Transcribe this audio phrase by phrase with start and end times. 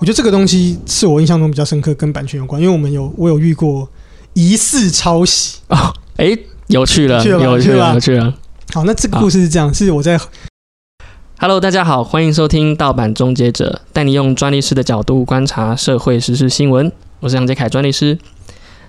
[0.00, 3.86] 我觉得这个东西是我印象中比较深刻，跟版权有关，因为我们有我有遇过
[4.32, 5.58] 疑似抄袭。
[5.68, 6.34] 哦，哎，
[6.68, 8.34] 有趣了，有趣了有趣了吧了，有趣了。
[8.72, 10.18] 好，那这个故事是这样，是我在
[11.38, 16.90] Hello，大家好，欢迎收听盗版终结者，带你用专利师的角度观察社会时事新闻。
[17.20, 18.18] 我是杨杰凯专利师。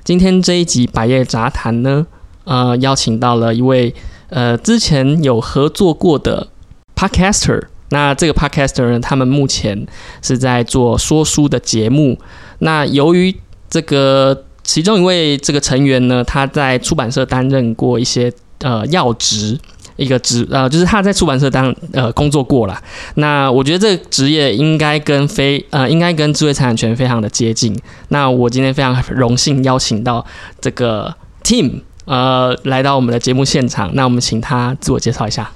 [0.05, 2.07] 今天这一集百业杂谈呢，
[2.45, 3.93] 呃，邀请到了一位
[4.29, 6.47] 呃之前有合作过的
[6.95, 7.63] Podcaster。
[7.91, 9.87] 那这个 Podcaster 呢，他们目前
[10.21, 12.19] 是在做说书的节目。
[12.59, 13.33] 那由于
[13.69, 19.57] 这个其中一位这个成员呢，他在出版社担任过一些呃要职。
[19.97, 22.81] 一个职呃，就是他在出版社当呃工作过啦。
[23.15, 27.77] 那我觉得这个职业应该跟非呃应该跟智慧财产权非常的接近。
[28.07, 30.25] 那我今天非常荣幸邀请到
[30.59, 33.91] 这个 Tim 呃来到我们的节目现场。
[33.93, 35.51] 那我们请他自我介绍一下。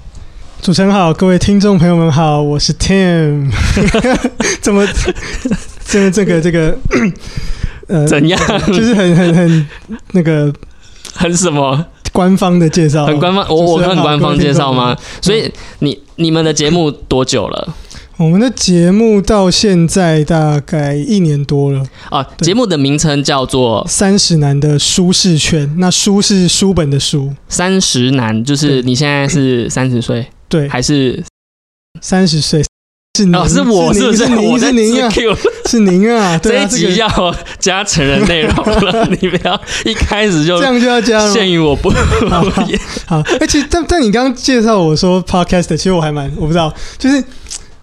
[0.66, 3.52] 主持人好，各位听众朋友们好，我是 Tim。
[4.60, 4.84] 怎么
[5.86, 6.76] 这这个这个
[7.86, 8.36] 呃怎样？
[8.66, 9.68] 就是很很很
[10.10, 10.52] 那个
[11.14, 11.86] 很什么？
[12.12, 13.46] 官方的介绍，很官方。
[13.48, 14.96] 我我很官方介绍吗？
[15.22, 17.74] 所以你你们的节目多久了？
[18.16, 21.84] 我们的节目到现在大概一年多了。
[22.10, 31.22] 啊，节目的名称叫做三十男的舒适圈，那书是书本的书，《三十男》，就是你现在是三十岁对，还是？
[32.02, 32.62] 三十岁
[33.16, 34.24] 是您，哦，是我是不是？
[34.36, 41.32] 我在是您啊自，Q 是您啊， 对这啊，这一集要加成人内容了， 你不要一开始就这样就要加了。
[41.32, 41.88] 限于我不
[42.28, 42.44] 好
[43.06, 47.16] 好，而且但但你刚刚介绍我说 podcast，其实我还蛮我不知道，就是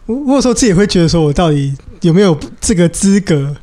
[0.06, 3.56] 我我有时候自己也会觉得说，我到底有没有这个资格？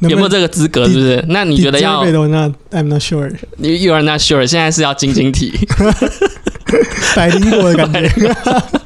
[0.00, 1.24] 有没有这个资格，是不是？
[1.28, 2.52] 那你觉得要 not?
[2.70, 3.30] I'm not sure。
[3.56, 5.52] 你 You are not sure，现在是要晶晶体
[7.14, 8.36] 百灵果的感觉。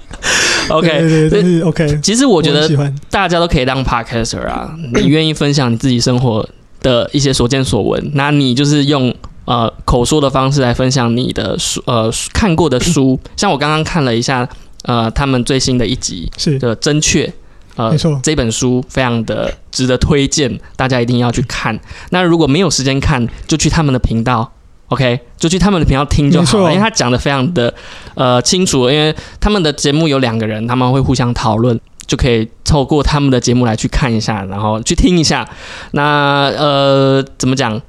[0.69, 0.89] OK。
[1.29, 1.99] 对对，OK。
[2.03, 2.69] 其实我觉得。
[3.11, 6.49] 大家都可以当 podcaster 啊，你愿意分享你自己生活
[6.81, 14.49] 的一些所见所闻，那你就是用呃口说的方式来分享你的书呃看过的书， 像我刚刚看了一下
[14.85, 17.33] 呃他们最新的一集是的真确。
[17.75, 21.79] 呃没错，这本书非常的值得推荐，大家一定要去看。
[22.11, 24.53] 那如果没有时间看，就去他们的频道
[24.93, 27.73] ，OK，就去他们的频道听就好了，因为他讲的非常的
[28.15, 28.91] 呃清楚。
[28.91, 35.49] 因为他们的节目有两个人，他们会互相讨论，就可以透过他们的节目来去看一下，然后去听一下。
[35.93, 37.81] 那呃，怎么讲？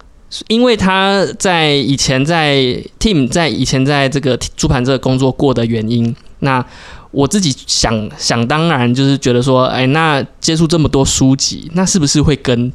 [0.47, 2.55] 因为他在以前在
[2.99, 6.65] Team 在以前在这个猪盘这个工作过的原因，那
[7.11, 12.73] 我自己想想当然就是觉得说，哎，那接触这么多书籍，那是不是会跟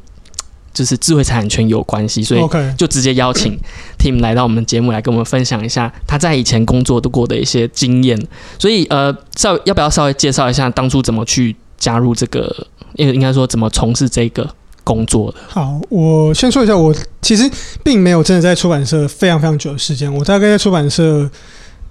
[0.73, 2.23] 就是智慧财产权有关系？
[2.23, 2.41] 所以
[2.77, 3.57] 就直接邀请
[3.97, 8.17] Tim 来到我们节目来跟我们分享一下他在以前工作度过的一些经验。
[8.57, 14.49] 所以呃，稍要不要稍微介绍一下当初怎么去加入这个，应应该说怎么从事这个
[14.83, 15.37] 工作的？
[15.47, 17.49] 好，我先说一下，我其实
[17.83, 21.29] 并没有真的在出版社非常非常久的时间，我大概在出版社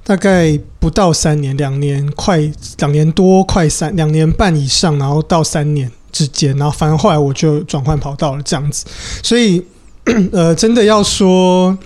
[0.05, 2.39] 大概不到三年，两年快
[2.79, 8.85] 两年多，快三两年半以上，然后到三年之间，然后反正后来我就转换跑道了，这样子。
[9.23, 9.63] 所以
[10.33, 11.77] 呃，真的要说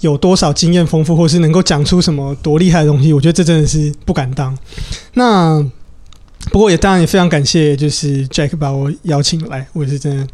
[0.00, 4.56] 有多少经验丰富，或是能够讲出什么多厉害的东西，我觉得这真的是不敢当。
[5.14, 5.64] 那
[6.50, 10.26] 不过也当然也非常感谢，就是 Jack 把我邀请来，我也是真的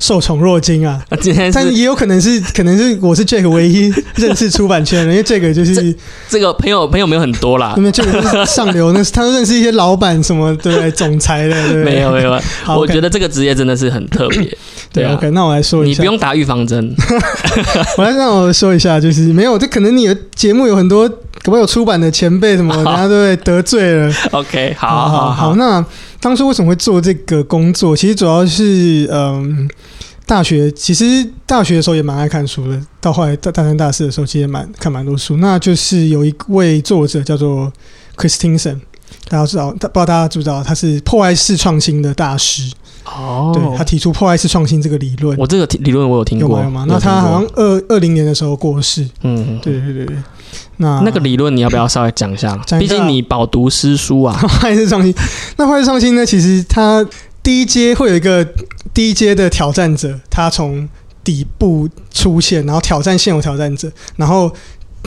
[0.00, 1.00] 受宠若惊啊。
[1.08, 5.94] 啊，今天是但也有可能是，可能是我是 Jack 唯一认识出版圈的人， 因为这个就是
[6.28, 10.90] 这个朋友朋友没有很多啦因，为这个是上流，那是他认识一些老板什么对不对？
[10.90, 11.84] 总裁的对不对？
[11.84, 14.56] 没有没有，好我觉得这个职业真的是很特别。
[14.92, 16.92] 对 OK，那我来说一下，你不用打预防针，
[17.96, 24.12] 我来让我说一下，就是没有，这可能你的节目有很多，可能有出版的前辈什么， 人家都会得罪了。
[24.32, 25.84] OK，好好好好，那
[26.18, 27.96] 当初为什么会做这个工作？
[27.96, 29.70] 其实主要是嗯，
[30.30, 35.38] 大学其实大学的时候也蛮爱看书的，到后来大大三大四的时候，其实也蛮看蛮多书。
[35.38, 37.72] 那就是有一位作者叫做
[38.16, 38.78] Christensen，
[39.28, 42.72] 大家知道，不知道大家知不知道，他是破坏式创新的大师。
[43.04, 46.62] 哦，对他提出破坏式创新这个理论，我这个理论我有听过，有吗？
[46.64, 46.84] 有吗？
[46.86, 49.04] 那他好像二二零年的时候过世。
[49.22, 50.16] 嗯，对对对对，
[50.76, 52.54] 那那个理论你要不要稍微讲一下？
[52.54, 54.38] 一下毕竟你饱读诗书啊。
[54.38, 55.12] 破 坏式创新，
[55.56, 56.24] 那破坏式创新呢？
[56.24, 57.04] 其实它
[57.42, 58.46] 第一阶会有一个
[58.92, 60.88] 第一阶的挑战者，他从
[61.22, 64.52] 底部出现，然后挑战现有挑战者，然后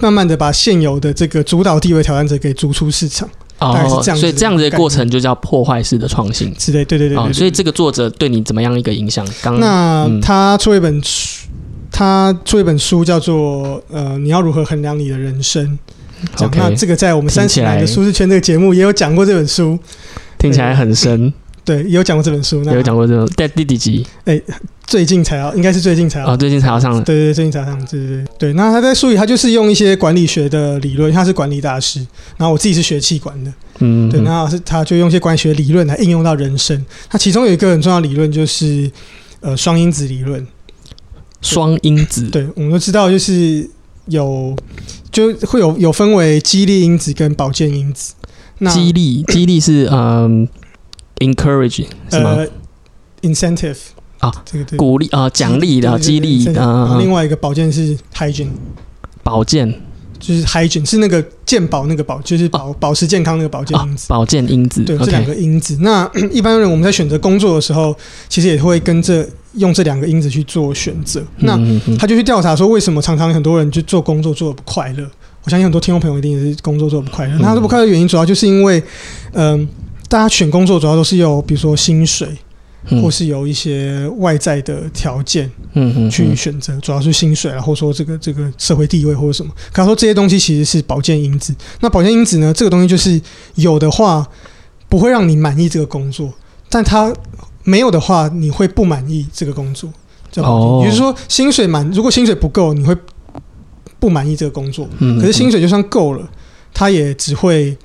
[0.01, 3.27] 慢慢的把现有的这个主导地位挑战者给逐出市场
[3.59, 6.53] 大概是哦，这样所以这样子的过程就叫破坏式的创新。
[6.55, 6.83] 之类。
[6.85, 9.27] 对对对对哦，所以这个作者对你怎么样一个影响？
[9.41, 11.47] 刚那嗯他出一本书，
[11.91, 15.77] 他出一本书叫做呃，你要如何衡量你的人生
[16.39, 19.77] ？OK，那这个在我们三十来的舒适圈这个节目也有讲过这本书。
[20.39, 21.33] 听起来很深。
[21.65, 22.61] 对，有讲过这本书。
[22.65, 24.05] 那有讲过这种在第几集？
[24.25, 24.41] 哎
[24.85, 26.27] 最近才要，应该是最近才要。
[26.27, 27.01] 哦，最近才要上的。
[27.01, 27.79] 对对对，最近才要上。
[27.85, 28.53] 对对对对。
[28.53, 31.99] 那他在书里，他就是用一些管理学的理论，他是管理大师。
[32.37, 36.85] 然后我自己是学气管的，嗯，对，那是他就用一些管理学理论来应用到人生。
[37.09, 38.91] 他其中有一个很重要的理论就是
[39.39, 40.45] 呃双因子理论。
[41.41, 43.67] 双因子，对，我们都知道就是
[44.05, 44.55] 有
[45.11, 48.13] 就会有有分为激励因子跟保健因子。
[48.59, 50.47] 那激励激励是嗯
[51.23, 52.35] ，encourage 是吗？
[52.37, 52.47] 呃
[53.21, 53.77] ，incentive
[54.19, 58.49] 啊，这个对，鼓励啊，奖励的激励对然后啊，另外一个保健是 hygiene，
[59.23, 59.73] 保健
[60.19, 64.05] 就是 hygiene 是那个健保那个保，就是保保持健康那个保健啊因子。
[64.07, 65.77] 保健因子对，这两个因子。
[65.81, 67.93] 那 一般人我们在选择工作的时候，
[68.29, 71.21] 其实也会跟这用这两个因子去做选择。
[71.39, 71.59] 那
[71.97, 75.05] 他就去调查说，为什么常常很多人去做工作做的不快乐？
[75.43, 77.37] 我相信很多听众朋友一定也是工作做的不快乐。
[77.39, 78.81] 那他不快乐的原因主要就是因为，
[79.33, 79.67] 嗯、
[80.13, 82.37] 大家选工作主要都是有比如说薪水，
[82.89, 89.51] 嗯或是有一些外在的条件嗯嗯去选择，主要是薪水啊，或者说这个这个社会地位或者什么。
[89.71, 91.55] 可他说这些东西其实是保健因子。
[91.79, 93.19] 那保健因子呢，这个东西就是
[93.55, 94.23] 有的话
[94.87, 96.31] 不会让你满意这个工作，
[96.69, 97.11] 但它
[97.63, 99.91] 没有的话，你会不满意这个工作。
[100.31, 100.43] 就
[100.91, 102.95] 是说，薪水满，如果薪水不够，你会
[103.99, 104.87] 不满意这个工作。
[104.99, 106.29] 嗯可是薪水就算够了，
[106.71, 107.75] 它也只会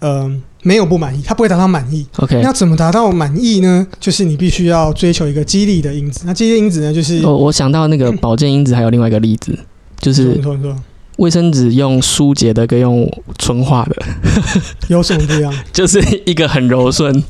[0.00, 2.06] 嗯、没有不满意，他不会达到满意。
[2.18, 3.84] OK，那怎么达到满意呢？
[3.98, 6.22] 就是你必须要追求一个激励的因子。
[6.24, 9.58] 那激励因子呢，就是我我想到那个保健因子还有另外一个例子，
[9.98, 10.40] 就是
[11.16, 13.96] 卫生纸用疏解的跟用纯化的，
[14.88, 15.52] 有什么不一样？
[15.72, 17.22] 就是一个很柔顺，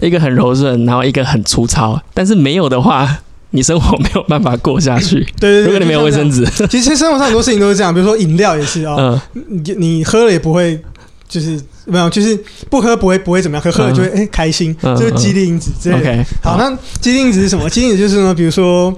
[0.00, 2.00] 一个很柔顺，然后一个很粗糙。
[2.12, 5.20] 但是没有的话，你生活没有办法过下去。
[5.40, 10.80] 对对对，如果你没有卫生纸，其实生活上很多事情都是这样，比如说饮料也是哦，嗯，你你喝了也不会。
[11.26, 12.38] 就是没有，就是
[12.70, 16.10] 不喝不会不会怎么样，喝喝了就会哎、开心，嗯这是激励因子之类的。
[16.10, 17.68] OK，好，那激励因子是什么？
[17.68, 18.96] 激励因子就是呢，比如说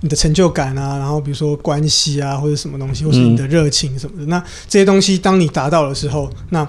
[0.00, 4.26] 你的成就感啊，然后比如说关系啊，或者什么东西，或是你的热情什么的。
[4.26, 6.66] 那这些东西，当你达到的时候，那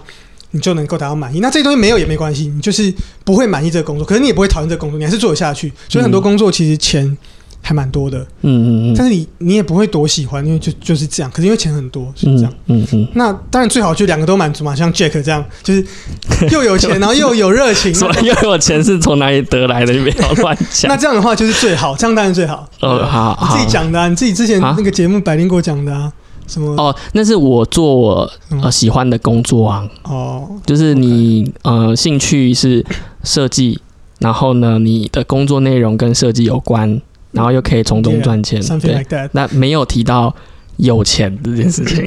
[0.51, 1.39] 你就能够达到满意。
[1.39, 2.94] 那这些东西没有也没关系，你就是
[3.25, 5.73] 不会满意这个工作，可是你也不会讨厌这个工作，你还是做得下去。
[5.89, 7.18] 所以很多工作其实钱
[7.67, 11.31] 还蛮多的，嗯嗯嗯但是你你也不会多喜欢，因为就就是这样。
[11.31, 12.53] 可是因为钱很多，是这样。
[12.67, 15.83] 嗯嗯嗯，那当然最好就两个都满足嘛，像 Jack 这样，就是
[16.53, 17.91] 又有钱，然后又有热情。
[17.95, 19.91] 什么又有钱是从哪里得来的？
[19.91, 20.88] 你不要乱讲。
[20.88, 22.69] 那这样的话就是最好，这样当然最好。
[22.81, 26.13] 哦，好自己讲的、啊，你自己之前啊那个节目百灵果讲的啊，
[26.45, 32.85] 什么哦，那是我做呃喜欢的工作啊，哦，就是你呃兴趣是
[33.23, 33.79] 设计，
[34.19, 37.01] 然后呢你的工作内容跟设计有关，
[37.35, 38.61] 然后又可以从中赚钱。
[38.61, 39.29] something 对，like that。
[39.33, 40.33] 那没有提到
[40.77, 42.03] 有钱这件事情。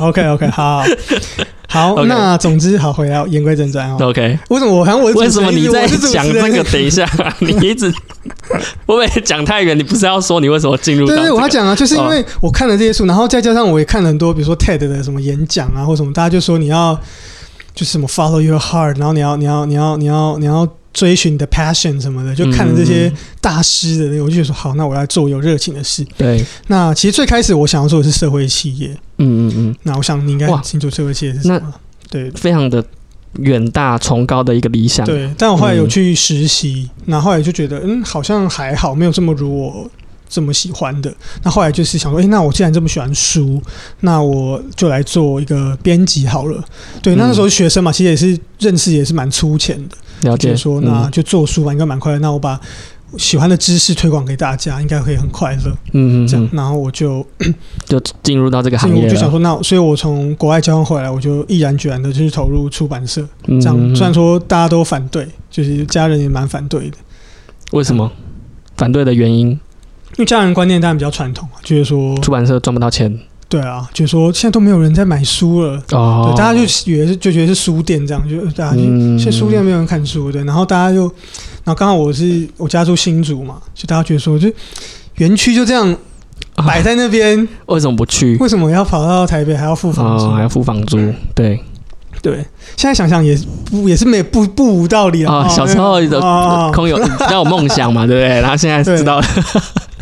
[0.00, 0.84] OK OK，好
[1.68, 3.96] 好那总之好，回来言归正传哦。
[4.00, 6.70] OK，为什么我好像我为什么你在讲人这个？
[6.70, 7.08] 等一下，
[7.38, 9.78] 你一直会不会讲太远？
[9.78, 16.94] 你不是要说你为什么进入到对对，我要讲啊，就是因哦为我看了这些书，然后再加上我也看了很多，比如说 TED 的什么演讲啊，或什么，大家就说你要
[17.74, 26.04] 就是什么 follow your heart，然后你要你要你要你要你要追寻你的 passion 什么的，就看了这些嗯大师的那个，我就觉得说好，那我要做有热情的事。
[26.16, 31.74] 对，那其实最开始我想要做的是社会企业，嗯嗯嗯，那我想你应该很清楚社会企业是什么。
[32.10, 32.84] 对非常的
[33.38, 35.06] 远大崇高的一个理想。
[35.06, 39.90] 对，但我后来有嗯去实习，那、后来就觉得嗯，好像还好，没有这么如我
[40.28, 41.10] 这么喜欢的。
[41.42, 43.62] 那后来就是想说，诶，那我既然这么喜欢书，
[44.00, 46.62] 那我就来做一个编辑好了。
[47.02, 50.56] 对，那那时候学生嘛，其实也是认识也是蛮粗浅的，了解。
[50.56, 52.18] 说那就做书吧，应该蛮快乐。
[52.18, 52.60] 那我把
[53.18, 55.76] 喜欢的知识推广给大家，应该会很快乐。
[55.92, 57.24] 嗯这样然后我就
[57.84, 63.26] 就进入到这个行业我就想说，那所以我从国外交换回来，我就毅然决然的就是投入出版社。
[63.46, 66.96] 嗯这样虽然说大家都反对，就是家人也蛮反对的。
[67.72, 68.10] 为什么
[68.76, 69.48] 反对的原因？
[69.48, 73.18] 因为家人观念当然比较传统啊，就是说，出版社赚不到钱
[73.52, 76.24] 对啊，就是说现在都没有人在买书了，哦。
[76.24, 79.18] 对，大家就以为是就觉得是书店这样，就大家就、嗯。
[79.18, 84.50] 现在书店没有人看书，对，然后大家就，然后刚好我是我家住新竹嘛，就大家觉得说，就
[85.16, 85.94] 园区就这样
[86.54, 86.64] 啊。
[86.66, 88.38] 摆在那边，为什么不去？
[88.38, 90.24] 为什么要跑到台北还要付房租？
[90.24, 90.96] 哦，还要付房租，
[91.34, 91.62] 对。
[92.20, 92.34] 对，
[92.76, 93.36] 现在想想也
[93.68, 95.38] 不也是没不不无道理啊。
[95.38, 98.40] 啊，小时候的哦空有比较有梦想嘛，对不对？
[98.40, 99.20] 然后现在知道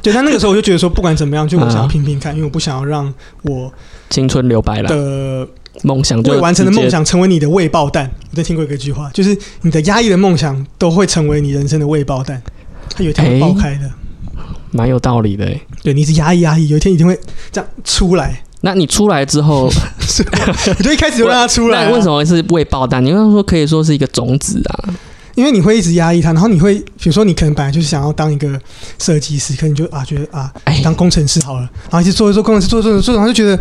[0.03, 3.73] 对，但那个时候我就觉得说，不管怎么样，就我想要啊拼拼看，因为我不想要让我
[4.09, 5.47] 青春留白了，的
[5.83, 8.11] 梦想就未完成的梦想成为你的未爆弹。
[8.31, 12.43] 我在听过一个句话，就是你的压抑的梦想都会成为你人生的未爆弹，
[12.95, 13.91] 它有一天会爆开的。
[14.73, 15.61] 蛮有道理的欸。
[15.83, 17.19] 对，你一直压抑压抑，有一天一定会
[17.51, 18.43] 这样出来。
[18.63, 19.69] 那你出来之后，
[20.79, 22.07] 你 就一开始就让它出来、啊那为什？
[22.09, 23.05] 么是未爆弹？
[23.05, 24.95] 你刚刚说可以说是一个种子啊，
[25.41, 28.61] 因为你会一直压抑他，然后你会比如说你可能本来就是想要当一个
[28.99, 33.59] 设计师，可能你就啊觉得啊哎，当工程师好了，然后一直做一做工程师，做做做做，然后就觉得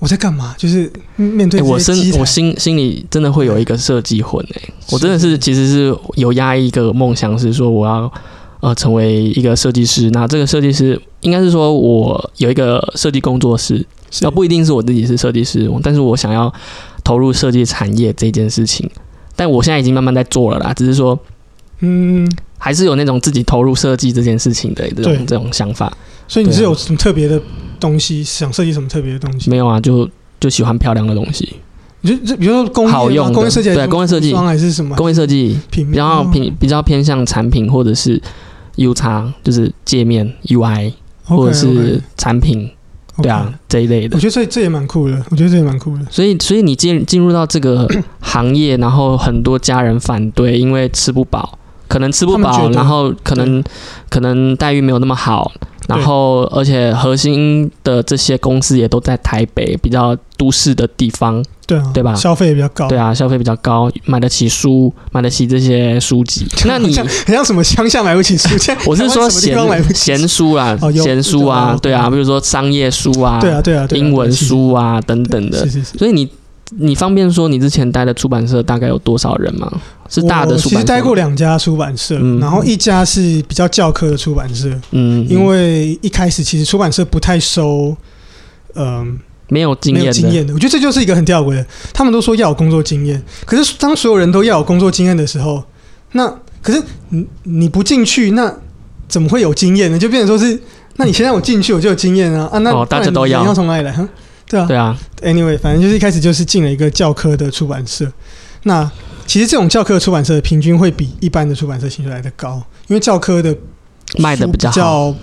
[0.00, 0.54] 我在干嘛？
[0.58, 8.12] 就是面对哎我这些机材心我心心里真的会有一个设计魂哎、我真的是其实是有压抑一个梦想，是说我要
[8.60, 10.10] 呃成为一个设计师。
[10.10, 13.78] 那这个设计师应该是说我有一个设计工作室，
[14.10, 16.52] 是要不一定是我自己是设计师，但是我想要
[17.02, 18.90] 投入设计产业这件事情。
[19.36, 21.18] 但我现在已经慢慢在做了啦，只是说
[21.80, 25.92] 嗯，还是有那种自己投入设计这件事情的这种这种想法。
[26.26, 27.40] 所以你是有什么特别的
[27.78, 29.50] 东西想设计什么特别的东西？
[29.50, 30.08] 没有啊，就
[30.40, 31.56] 就喜欢漂亮的东西，
[32.00, 34.34] 你就就比如说工好用的工业设计对工业设计。
[34.34, 34.96] 还是什么？
[34.96, 38.20] 工业设计品比较偏比较偏向产品或者是
[38.76, 40.92] U 叉，就是界面 UI
[41.24, 42.70] 或者是产品，
[43.22, 44.20] 对啊这一类的我。
[44.20, 46.04] 觉得这这也蛮酷的，我觉得这也蛮酷的。
[46.10, 47.88] 所以，所以你进进入到这个
[48.20, 53.62] 行业，然后很多家人反对，因为吃不饱，可能吃不饱，他们觉得然后可能
[54.08, 55.52] 可能待遇没有那么好，
[55.88, 62.14] 然后而且核心的这些公司也都在台北比较都市的地方，对啊，对吧？
[62.14, 66.46] 消费也比较高，对啊，消费比较高，买得起书，买得起这些书籍。
[66.66, 68.48] 那你很像什么乡下买不起书，
[68.86, 69.56] 我是说闲
[69.94, 75.66] 闲书啦哦，有闲书啊哦，对啊，比如说商业书啊，对啊，对啊，英文书啊等等的。
[75.96, 76.28] 所以你
[76.78, 79.70] 你方便说你之前待的出版社大概有多少人吗？
[80.08, 80.84] 是大的其实出版社吗？
[80.84, 87.96] 待过两家出版社，嗯然后一家是比较教科的出版社，嗯，因为一开始其实出版社不太收，
[88.74, 90.52] 嗯、没有经没有验的，经验的。
[90.52, 95.62] 我觉得这就是一个很吊诡的，他们都说要有工作经验，可是当所有人都要有工作经验的时候，
[96.12, 96.26] 那
[96.62, 98.52] 可是你你不进去，那
[99.08, 99.98] 怎么会有经验呢？
[99.98, 100.58] 就变成说是，
[100.96, 103.94] 那你现在我进去我就有经验啊啊，那哦大家都要你人要从哪里来？
[104.62, 108.10] 哼对啊，对啊，Anyway，反正就是一开始就是进了一个教科的出版社。
[108.64, 108.90] 那
[109.26, 113.54] 其实这种教科出版社平均会比一般的出版社薪水来的高，因为教科的
[114.18, 115.14] 卖的比较好，较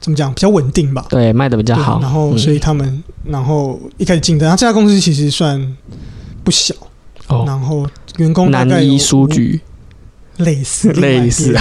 [0.00, 1.04] 怎么讲比较稳定吧。
[1.08, 2.00] 对，卖的比较好。
[2.00, 5.76] 然后嗯所以他们，然后一开始进的，然后这家公司其实算
[6.44, 6.74] 不小，
[7.28, 9.60] 哦，然后员工大概书局
[10.38, 11.54] 类似 类似，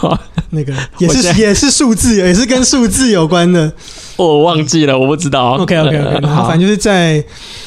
[0.50, 3.72] 那个也是也是数字，也是跟数字有关的。
[4.24, 5.52] 我忘记了，我不知道。
[5.52, 7.24] OK OK OK，然后好反正就是在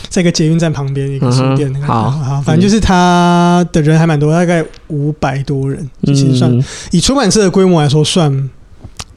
[0.09, 8.49] 在一个捷运站旁边一个书店好好，反正就是他的人还蛮多，大概五百多人，其实算嗯，以出版社的规模来说算，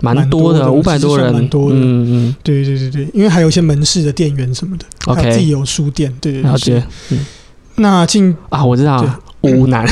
[0.00, 6.50] 蛮多的的，五百多人，蛮多的嗯嗯对对对对，因为还有一些门市的店员什么的，还有自己有书店，对对对。
[6.50, 7.16] 了解是。
[7.76, 9.04] 那进啊，我知道
[9.48, 9.86] 了，湖南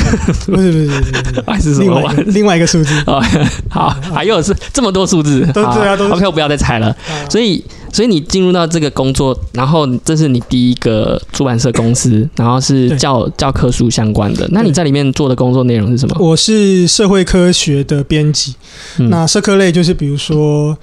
[0.45, 1.43] 不是不是不是。
[1.47, 3.21] 还是什么玩另外一个数字，哦，
[3.69, 6.13] 好，还有是这么多数字，对啊都是。
[6.13, 6.87] OK，我不要再猜了。
[6.87, 6.95] 啊。
[7.29, 14.47] 所以，所以你进入到这个工作，然后这是你第一个出版社公司，然后是教教科书相关的。
[14.51, 16.15] 那你在里面做的工作内容是什么？
[16.19, 18.55] 我是社会科学的编辑，
[18.97, 19.09] 嗯。
[19.09, 20.77] 那社科类就是比如说，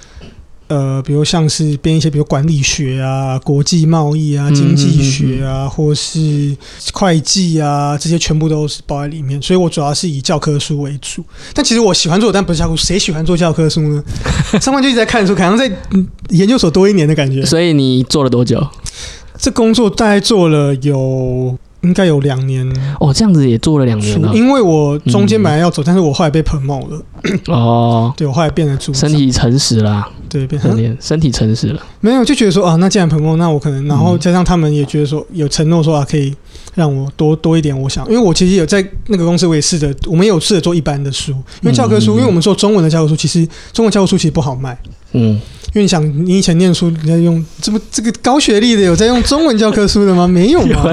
[0.71, 6.57] 呃，比如像是编一些，比如管理学啊、国际贸易啊、嗯经济学啊，或是
[6.93, 9.43] 会计啊，这些全部都是包在里面。
[9.43, 11.25] 所以我主要是以教科书为主。
[11.53, 12.87] 但其实我喜欢做，但不是教科书。
[12.87, 14.05] 谁喜欢做教科书呢？
[14.63, 17.45] 上班就一直在看书，好像在嗯研究所多一年的感觉。
[17.45, 18.65] 所以你做了多久？
[19.37, 22.67] 这工作大概做了有应该有两年
[22.99, 24.33] 哦，这样子也做了两年，了。
[24.35, 27.03] 因为我中间本来要走，但是我后来被 promote 了，
[27.47, 31.83] 哦， 对我后来变成组长身体诚实啦，对变成身体身体诚实了。
[32.01, 36.35] 没有就觉得说啊，那既然 promote，那我可能，然后嗯加上他们也觉得说有承诺说啊，可以
[36.75, 41.33] 让我多多一点，我想，因为我其实有在那个公司，我也试着，我们也有试着做一般的书，
[41.63, 44.79] 因为教科书，嗯因为我们做中文的教科书，其实中文教科书其实不好卖。
[45.13, 45.41] 嗯，
[45.75, 50.27] 因为你想，你以前念书，你在用这不这个高学历的有在用中文教科书的吗？
[50.27, 50.91] 没有吗？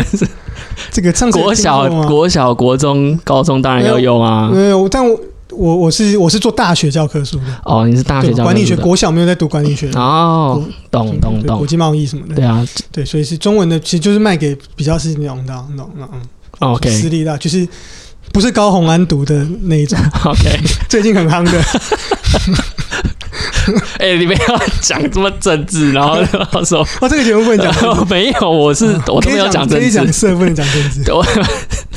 [0.91, 4.49] 这个上国小国小国中高中当然要用啊。
[4.53, 5.19] 没有，但我
[5.49, 9.99] 我我是我是做大学教科书的，哦，你是大学教对管理学，国小没有在读管理学的。
[9.99, 16.89] 哦，懂懂懂，对国际贸易什么的，对啊对，所以是中文的，其实就是卖给比较是那种那种那种那种私，OK。
[16.91, 17.67] 私立的，就是
[18.31, 21.59] 不是高红安读的那一种， OK，最近很夯的。
[23.99, 24.39] 哎，你不要
[24.81, 27.73] 讲这么政治，然后然后说哦，这个节目不能讲
[28.09, 31.09] 没有，我是我都没有讲政治，讲色，不能讲政治。
[31.11, 31.21] 我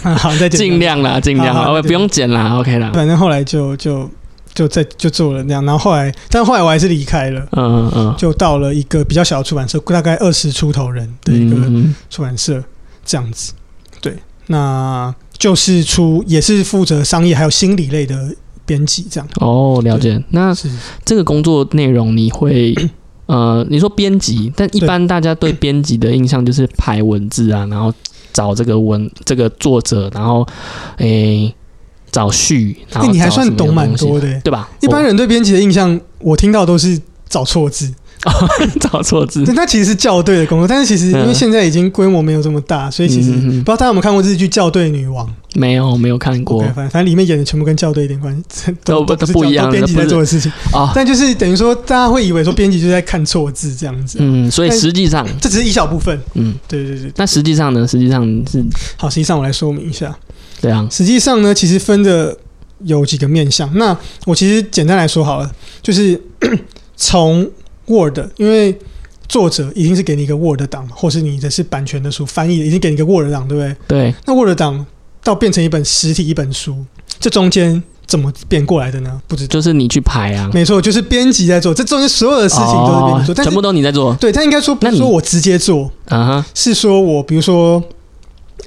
[0.02, 0.78] 啊好，再见尽。
[0.78, 4.08] 量啦，尽量啦，好好对不用剪啦，OK 啦，反正后来就就
[4.54, 7.40] 就在就做了那样，然后后来，但后来我还是离开了。
[7.52, 12.62] 嗯嗯嗯，就到了一个比较小的出版社，大概二十出头人的一个嗯出版社，
[13.04, 13.52] 这样子。
[14.00, 14.16] 对，
[14.46, 18.34] 那就是出也是负责商业还有心理类的
[18.70, 20.22] 编辑，这样哦，了解。
[20.30, 20.54] 那
[21.04, 22.72] 这个工作内容你会
[23.26, 27.92] 呃，你说编辑，但一般大家对编辑的印象就是排文字啊， 然后
[28.32, 30.46] 找这个文这个作者，然后
[30.98, 31.52] 诶
[32.12, 34.40] 找序，然哎、后你还算懂蛮多的、欸。
[34.44, 34.70] 对吧？
[34.80, 37.92] 一般人对编辑的印象，我听到都是找错字，
[38.24, 40.68] 我 找错字但，它其实是校对的工作。
[40.68, 50.52] 但是其实因为嗯现在已经规模没有这么大，所以其实不知道大家有没有看过日剧《校对女王》没有没有看过反正反正里面演的全部跟校对一点关系，都都是校都不一样都编辑在做的事情。
[50.72, 50.92] 啊。
[50.94, 56.20] 但就是等于说，大家会以为说编辑就在看错字这样子，嗯，所以但实际上，这只是一小部分。
[56.34, 57.86] 嗯，对对对，那实际上呢？
[57.88, 58.62] 实际上是
[58.96, 60.14] 好，实际上我来说明一下。
[60.60, 60.86] 对啊。
[60.90, 62.36] 实际上呢，其实分的
[62.84, 63.72] 有几个面向。
[63.76, 63.96] 那
[64.26, 65.50] 我其实简单来说好了，
[65.82, 66.20] 就是
[66.96, 67.50] 从
[67.90, 68.78] Word，因为
[69.28, 73.76] 作者一定是给你一个 Word 档，或是你的是版权的书，翻译的一定给你一个 Word 档，对不对？
[73.88, 74.86] 对，那 Word 档
[75.22, 76.84] 到变成一本实体一本书，
[77.18, 79.20] 这中间怎么变过来的呢？
[79.28, 79.52] 不知道。
[79.52, 84.14] 就是你去排啊，没错，就是编辑在做，这中间所有的事情都是编辑做，但全部都你在做。
[84.16, 87.82] 对，但应该说不是说我直接做，啊哈，是说我比如说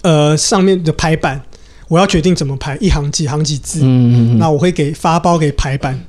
[0.04, 1.42] 呃上面的排版，
[1.90, 6.00] 我要决定怎么排，一行几行几字，嗯嗯嗯，那我会给发包给排版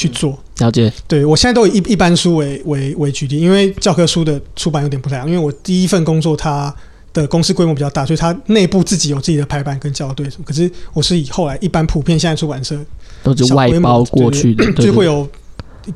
[0.00, 0.38] 去做。
[0.58, 0.92] 了解。
[1.06, 6.74] 对我现在都以一一般书为为为举例，因为教科书的出版有点不太一样，因为我第一份工作它
[7.12, 10.44] 的公司规模比较大，所以它内部自己有自己的排版跟校对什么。
[10.44, 12.78] 可是我是以后来一般普遍现在出版社
[13.22, 15.28] 都是外包过去的，就会有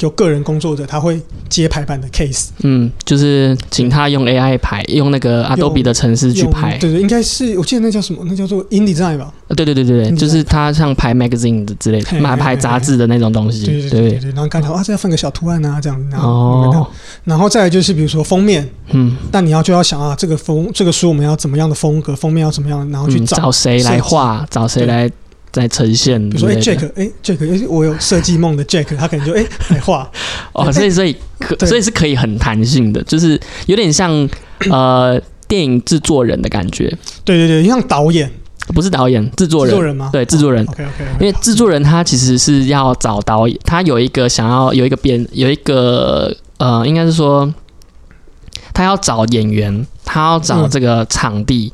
[0.01, 2.49] 有个人工作者，他会接排版的 case。
[2.63, 6.79] 嗯，就是请他用 AI 排，用那个 Adobe 的程式去排。
[6.79, 8.23] 对对，应该是我记得那叫什么？
[8.27, 9.33] 那叫做 InDesign 吧？
[9.49, 13.67] 呃对对对对对，嗯就是他像排 magazine 之类的，排杂志的那种东西。
[13.67, 14.31] 对对对对对。
[14.31, 16.11] 然后刚才啊，这要放个小图案啊，这样。
[16.11, 16.87] 然后哦，
[17.25, 23.19] 然后再来就是比如说封面，嗯，那你要就要想啊，这个封这个书我们要怎么样的风格，封面要怎么样，然后去。
[23.25, 25.11] 找谁来画，找谁来
[25.55, 26.57] 再呈现比如说，哎。
[26.61, 30.11] ，Jack，哎，Jack，哎，我有设计梦的 Jack，他可能就哎来 画。
[30.53, 34.29] 哦，所以所以可所以是可以很弹性的，就是有点像
[34.69, 36.93] 呃电影制作人的感觉，
[37.25, 38.29] 对对对，像导演、
[38.75, 39.71] 不是导演，制作人。
[39.71, 40.11] 制作人吗？
[40.13, 47.53] 对制作人 OK OK，因为制作人他其实是要找导演，他有一个想要有一个编有一个呃，应该是说
[48.73, 51.73] 他要找演员，他要找嗯这个场地，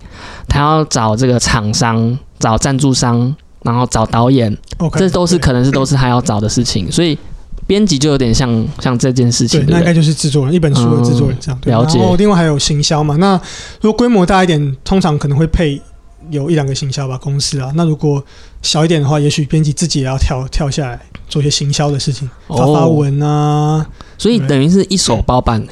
[0.49, 4.57] 他要找这个厂商，找赞助商，然后找导演
[4.96, 7.18] 这都是可能是都是他要找的事情，所以
[7.66, 9.73] 编辑就有点像像这件事情，对，对对？
[9.75, 11.59] 那应该就是制作人，一本书的制作人这样。
[11.61, 13.40] 对了解然后另外还有行销嘛，那
[13.81, 15.81] 如果规模大一点，通常可能会配
[16.31, 17.70] 有一两个行销吧公司啊。
[17.75, 18.25] 那如果
[18.62, 23.87] 小一点的话，也许编辑自己也要跳跳下来做一些行销的事情，发发哦，文啊，
[24.18, 25.64] 所以等于是一手包办，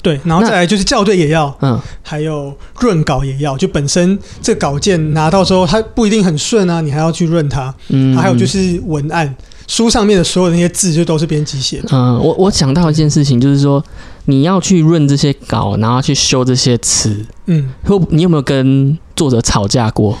[0.00, 3.56] 对，然后再来就是校对也要，嗯，还有润稿也要。
[3.58, 7.72] 就本身这稿件拿到之后，它不一定很顺啊，你还要去润它。
[7.88, 9.32] 嗯，还有就是文案，
[9.68, 11.88] 书上面的所有的那些字就都是编辑写的。
[11.92, 13.84] 嗯，我我想到一件事情，就是说
[14.24, 20.18] 你要去润这些稿，然后去修这些词，嗯，会你有没有跟作者吵架过？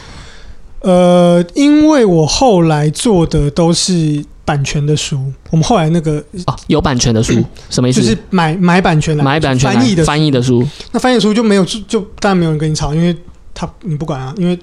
[0.80, 7.34] 呃，因为我后来做的都是版权的书，我们后来那个哦，有版权的书
[7.70, 8.00] 什么意思？
[8.00, 10.06] 就是买买版权来买版权翻译的书。
[10.06, 13.16] 翻译的书，那翻译的书就没有就就当然没有人跟你吵，因为
[13.54, 14.58] 他你不管啊，因为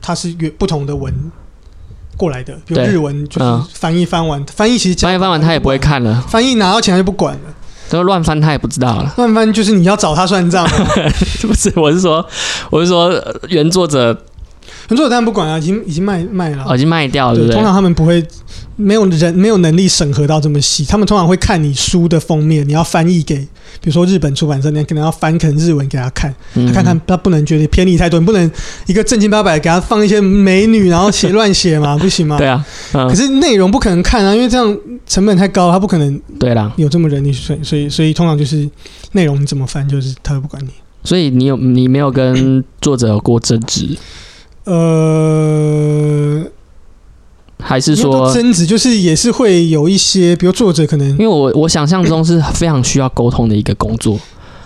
[0.00, 1.12] 它是原不同的文
[2.16, 3.64] 过来的，比如日文就是嗯。
[3.74, 7.40] 翻译翻完，翻译其实翻译翻完他也不会，看了，翻译拿到钱他就不管了，
[7.90, 9.14] 都乱翻他也不知道了。
[9.16, 10.86] 乱翻就是你要找他算账啊，
[11.42, 12.24] 不是，我是说，
[12.70, 14.16] 我是说呃原作者
[14.90, 16.64] 原作者当然不管啊，已经已经卖卖了。
[16.74, 17.62] 已经卖掉了，通？
[17.62, 18.24] 常他们不会
[18.80, 23.36] 没有人没有能力审核到这么细，他们通常会看你书的封面，你要翻译给，
[23.80, 26.72] 比如说日本出版社，你可能要翻成日文给他看，他嗯。
[26.72, 28.50] 看看他不能觉得偏离太多，你不能
[28.86, 32.38] 一个正经八百给他放一些美女，然后写乱写嘛，不行吗？
[32.38, 33.08] 对啊，嗯。
[33.08, 38.70] 可，是内容不可能看啊，因为这样成本太高，他不可能对啦，有这么人力去算，所以所以通常就是
[39.12, 40.68] 内容你怎么翻，就是他都不管你。
[41.04, 43.96] 所以你有你没有跟作者有过争执，
[44.64, 46.44] 呃，
[47.60, 48.32] 还是说？
[48.32, 54.18] 争执就是也是会有一些，比如作者可能因为我我想象中是非常需要沟通的一个工作，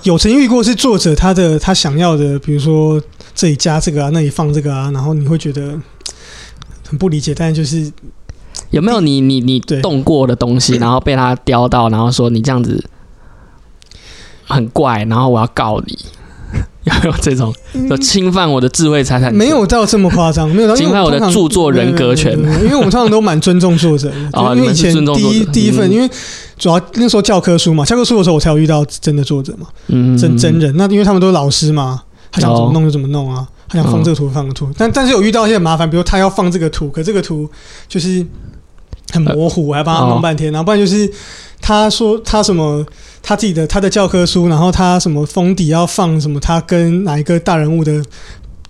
[0.03, 3.01] 有曾经遇过是作者他的他想要的，比如说
[3.35, 5.79] 这里加这个啊，那里放这个啊，然后你会觉得
[6.89, 7.91] 很不理解，但是就是
[8.71, 12.85] 有没有你你你动过的东西，然后被他叼到，然后说你这样子
[14.47, 15.99] 很怪，然后我要告你，
[16.85, 17.55] 有没有这种
[17.89, 19.33] 就侵犯我的智慧财产？
[19.33, 22.33] 嗯没有到这么夸张，没有到侵犯我的著作人格权。
[22.39, 25.93] 因为我们通常都蛮尊重作者的， 因为以前第一第一份，嗯。
[25.93, 26.11] 因为
[26.59, 37.49] 主要那时候教科书嘛，教科书的时候我才有遇到真的作者嘛，嗯真真人，那因为他们都是老师嘛，他想怎么弄就怎么弄啊，他想放这个图放个图，但但是有遇到一些很麻烦，比如他要放这个图，可这个图
[37.89, 38.25] 就是
[39.13, 41.11] 很模糊，我还帮他弄半天，然后不然就是
[41.61, 42.85] 他说他什么
[43.23, 48.03] 他自己的他的教科书，然后他什么封底要放什么他跟哪一个大人物的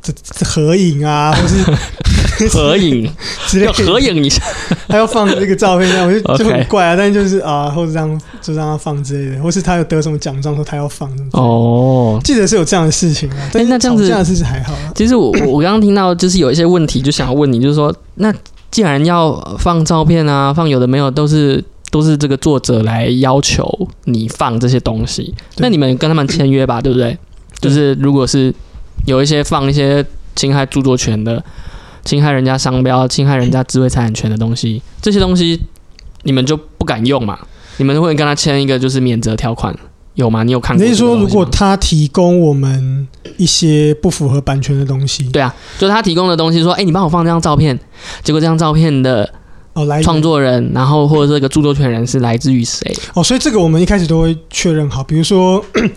[0.03, 3.09] 这这合影啊， 或是合影
[3.47, 4.43] 之类要，合影一下，
[4.89, 6.97] 他要放这个照片，这样我就就很怪啊。
[6.97, 11.11] 但是就是啊，或者这样就让他放之类的，或是他有得什么奖状说他要放。
[11.33, 12.21] 哦。
[12.25, 14.93] 记得是有这样的事情啊，但是那这样子这样的事情还好啊。
[14.95, 18.35] 其实我我我刚刚听到就是有一些问题，就想要问你，就是说，那
[18.73, 23.69] 既然要放照片啊，放有的没有，都是都是这个作者来要求
[24.05, 27.17] 你放这些东西，那你们跟他们签约吧，对不对？
[27.61, 28.53] 就是如果是
[29.05, 31.45] 有一些放一些侵害著作权的、
[32.03, 35.61] 侵害人家商标、侵害人家智慧财产权的东西，这些东西
[36.23, 37.39] 你们就不敢用嘛？
[37.77, 39.77] 你们会跟他签一个就是免责条款，
[40.15, 40.43] 有吗？
[40.43, 41.15] 你有看过这你是说？
[41.19, 47.79] 如果他提供我们一些不符合版权的东西，对啊，就是他提供的东西，说，哎、你帮我放这张照片，
[48.25, 49.31] 结果这张照片的
[49.75, 52.95] 哦，来源创作人，然后或者这个著作权人是来自于谁？
[53.15, 55.65] 哦，所以这个我们一开始都会确认好，比如说。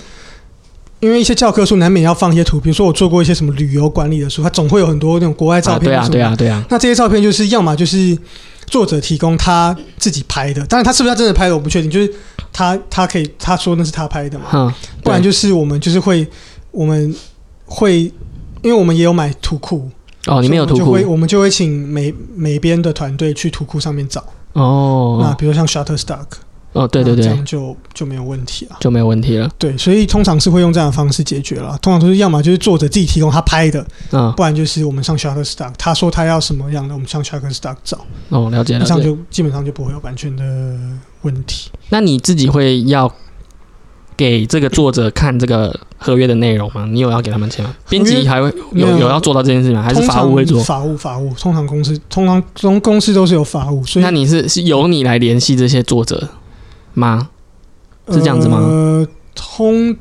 [1.02, 6.22] 因为一些教科书难免要放一些图，比如说我做过一些什么旅游管理的书，它总会有很多那种国外照啊，片、对啊，对。
[6.22, 8.18] 啊，对啊，那这些照片就是要么就是
[8.66, 12.12] 作者提供他自己拍的，当然他是不是他真的拍的我不确定，就是
[12.52, 16.26] 他他可以他说那是他拍的嘛，哼，不然就是我们就是会
[16.72, 17.14] 我们
[17.66, 18.04] 会，
[18.64, 19.88] 因为我们也有买图库，
[20.28, 24.24] 哦，里面有图库我们就会请每每边的团队去图库上面找。
[24.54, 26.26] 哦那哦，比如像 Shutterstock，
[26.72, 28.78] 哦，对对对这样，就就没有问题了。
[28.80, 29.50] 就没有问题了。
[29.58, 31.78] 对，所以通常是会用这样的方式解决了。
[31.82, 38.86] 通常都是要么就是作者自己提供他拍的，嗯，不然就是我们上 Shutterstock，他说他要什么样的，我们上 Shutterstock 找，哦，了解了解。
[38.86, 40.44] 这样就基本上就不会有版权的
[41.24, 41.70] 问题。
[41.90, 43.14] 那你自己会要
[44.18, 46.86] 给这个作者看这个合约的内容吗？
[46.90, 47.76] 你有要给他们签吗？
[47.90, 49.82] 编辑还会有有有要做到这件事吗？
[49.82, 50.64] 还是法务会做？
[50.64, 56.30] 法务法务，通常公司通常中公司都是有法务，所以那你是是由你来联系这些作者
[56.94, 57.30] 吗？
[58.10, 59.96] 是这样子吗呃，通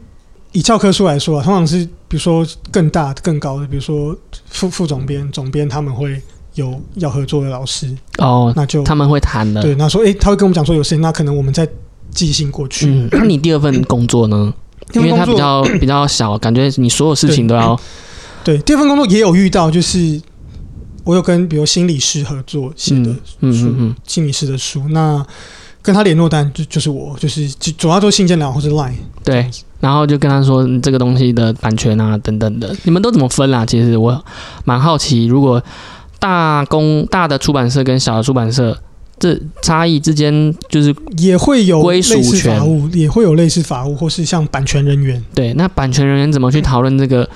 [0.53, 4.15] 以教科书来说啊，通常是比如说更大更高的，比如说
[4.47, 6.21] 副副总编、总编，他们会
[6.55, 9.63] 有要合作的老师，哦，那就他们会谈的。
[9.63, 11.67] 对，那说诶，他会跟我们讲说有事情，那可能我们再
[12.15, 12.87] 寄信过去。
[12.87, 14.55] 嗯，那你第二份 工作呢？
[14.93, 17.79] 因为它比较比较小，感觉你所有事情都要
[18.45, 20.21] 对，第二份工作也有遇到，就是
[21.05, 25.25] 我有跟比如心理师合作写的嗯书，嗯嗯心理师的书，那
[25.83, 28.93] 跟他联络单就就是我，就是就主要做信件聊或者 Line。
[29.25, 29.51] 对，
[29.81, 33.65] 然后就跟他说嗯这个东西的版权啊等等的，你们都怎么分啦？
[33.65, 34.23] 其实我
[34.65, 35.63] 蛮好奇，如果
[36.19, 38.79] 大公大的出版社跟小的出版社
[39.25, 45.25] 这差异之间，就是也会有归属权法务，也会有类似法务，或是像版权人员。
[45.35, 47.27] 对那版权人员怎么去讨论这个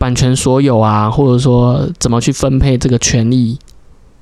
[0.00, 3.56] 版权所有啊，或者说怎么去分配这个权利？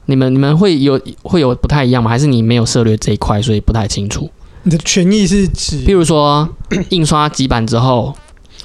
[0.04, 2.10] 你们你们会有会有不太一样吗？
[2.10, 4.28] 还是你没有涉略这一块，所以不太清楚？
[4.64, 6.46] 你的权益是指譬如说，
[6.90, 8.14] 印刷几版之后，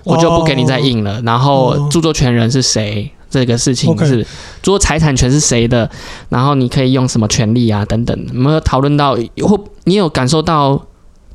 [0.03, 1.21] 我就不给你再印了。
[1.21, 3.09] 然后哦著作权人是谁？
[3.31, 4.21] 这个事情是
[4.61, 5.89] 著作财产权是谁的？
[6.29, 7.83] 然后你可以用什么权利啊？
[7.85, 10.85] 等等，我们有讨论到或你有感受到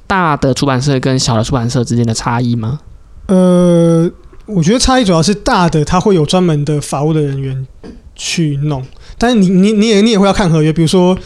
[0.06, 2.78] 大的出版社跟小的出版社之间的差异吗？
[3.26, 4.08] 呃，
[4.44, 7.66] 我觉得差异主要是大的，它会有专门的法务的人员
[8.14, 8.84] 去弄，
[9.18, 11.18] 但是你你你也你也会要看合约，比如说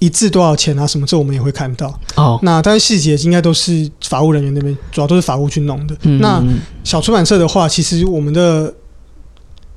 [0.00, 1.98] 一字多少钱啊什么，这我们也会看到。
[2.16, 5.96] 哦，那但是细节应该都是法务人员那边，主要都是法务去弄的。
[6.02, 8.72] 嗯那嗯小出版社的话，其实我们的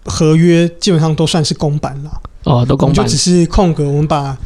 [0.06, 2.96] 合约基本上都算是公版了，哦，都公版。
[2.96, 4.38] 就只是空格，我们把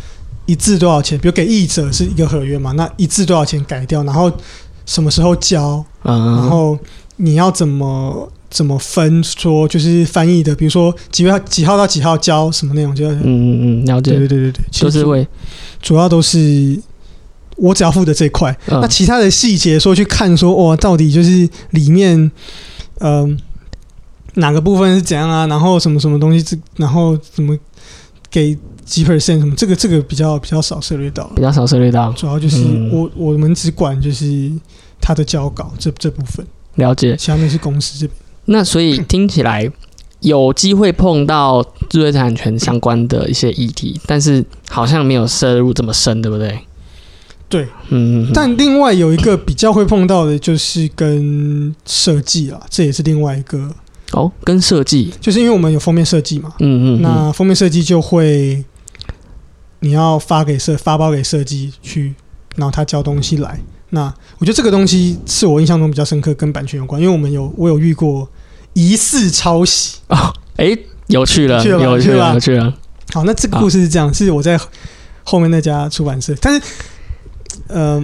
[0.45, 4.31] 一字多少钱，比如给译者是一个合约嘛，那一字多少钱改掉，然后
[4.85, 6.77] 什么时候交，嗯，然后
[7.17, 15.27] 你要怎么怎么分，说就是翻译的，比如说几月几号到几号交什么内容，就要、嗯嗯嗯，了解，对对对对对，就是会。
[15.81, 16.79] 主要都是
[17.57, 22.31] 我只要负责这块，嗯那其他的细节说去看说哦，到底就是里面
[22.99, 23.37] 嗯、
[24.37, 27.57] 哪个部分是怎样啊，然后什么什么东西，这然后怎么
[28.29, 34.51] 给几 percent 什么，这个这个比较比较少涉猎到，比较少涉猎到，主要就是嗯我、我们只管就是
[35.01, 36.45] 他的交稿这这部分，
[36.75, 37.15] 了解。
[37.17, 38.17] 其他面是公司这边。
[38.45, 39.69] 那所以听起来
[40.21, 46.57] 有机会碰到知识产权相关的一些议题，但是好像没有涉入这么深，对不对？
[47.49, 53.69] 对，嗯但另外有一个比较会碰到的就是跟设计啊，这也是另外一个，
[54.13, 58.63] 哦，跟设计，就是因为我们有封面设计嘛，嗯嗯，嗯那封面设计就会
[59.79, 62.13] 你要发给设发包给设计去，
[62.55, 63.59] 然后他交东西来。
[63.89, 68.27] 那我觉得这个东西是我印象中比较深刻，跟版权有关，因为我们有我有遇过
[68.73, 69.97] 疑似抄袭。
[70.07, 72.73] 哦，哎，有趣了， 有趣了有趣了，
[73.13, 74.59] 好，那这个故事是这样，是我在
[75.23, 76.61] 后面那家出版社，但是
[77.67, 78.03] 呃，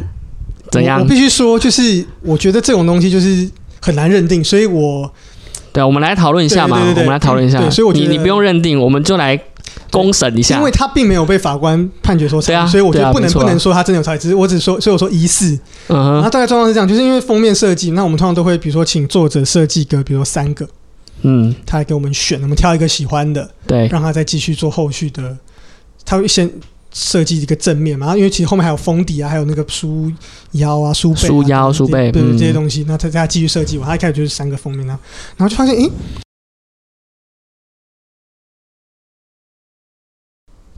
[0.72, 1.04] 怎样我？
[1.04, 3.50] 我必须说，就是我觉得这种东西就是
[3.82, 5.14] 很难认定，所以我
[5.74, 7.60] 对啊，我们来讨论一下嘛，对对对对我们来讨论一下。
[7.60, 9.38] 对所以我觉得你你不用认定，我们就来
[9.92, 10.56] 公审一下。
[10.56, 15.60] 因为他并没有被法官判决说对啊，所以我觉得不能不能说他真的有抄袭，只是我只说，所以我说疑似。
[15.88, 20.68] 嗯然后，大概状况是这样，就是因为封面设计，那我们通常都会比如说请作者设计个，比如说三个，
[21.24, 25.36] 嗯，他来给我们选，我们挑一个喜欢的，对，让他再继续做后续的。
[26.06, 26.50] 他会先
[26.94, 30.12] 设计一个正面嘛，然后因为其实后面还有封底啊，还有那个书
[30.52, 35.00] 腰啊、书背啊、书腰书背对嗯这些东西，那他他继续设计我，他一开始就是三个封面啊，
[35.36, 35.92] 然后就发现，诶，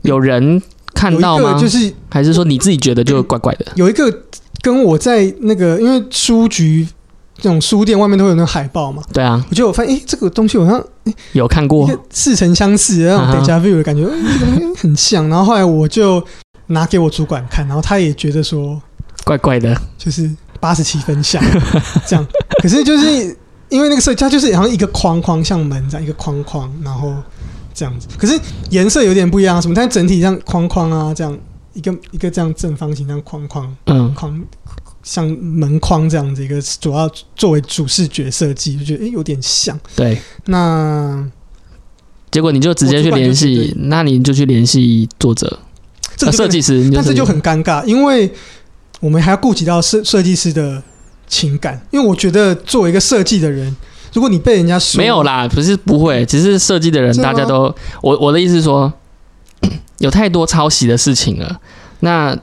[0.02, 0.62] 有人
[0.94, 1.54] 看到吗？
[1.54, 3.72] 个就是还是说你自己觉得就怪怪的？
[3.76, 4.24] 有一个
[4.62, 6.88] 跟我在那个，因为书局
[7.38, 10.82] 这种书店外面都会有那个海报嘛，对啊，我觉得我发现，诶，这个东西好像
[11.32, 15.28] 有看过似曾相识的那种 deja vu 的感觉，诶这个东西很像。
[15.28, 16.22] 然后后来我就
[16.68, 18.80] 拿给我主管看，然后他也觉得说，
[19.24, 21.42] 怪怪的，就是八十七分像
[22.06, 22.26] 这样。
[22.62, 23.36] 可是就是
[23.68, 27.14] 因为那个设计，它就是好像一个框框像门这样一个框框，然后
[27.74, 28.08] 这样子。
[28.16, 28.38] 可是
[28.70, 29.74] 颜色有点不一样，什么？
[29.74, 31.38] 但整体像框框啊，这样
[31.74, 34.42] 一个一个这样正方形这样框框嗯，框。
[35.06, 39.78] 像门框这样子一个主要作为主视觉设计，就觉得诶有点像。
[39.94, 40.20] 对。
[40.46, 41.24] 那
[42.32, 45.60] 结果你就直接去联系，那你就去联系作者、
[46.16, 48.28] 这个设计师，你但这就很尴尬，因为
[48.98, 50.82] 我们还要顾及到设设计师的
[51.28, 51.80] 情感。
[51.92, 53.74] 因为我觉得作为一个设计的人，
[54.12, 58.92] 如果你被人家说没有啦，不是不会，只是设计的人大家都，我我的意思是说，
[59.98, 61.60] 有太多抄袭的事情了，
[62.00, 62.36] 那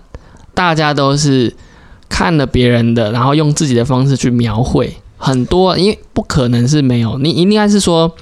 [0.54, 1.54] 大家都是
[2.13, 8.15] 看了别人的，然后用自己的方式去描绘很多，因为不可能是没有，你应该是说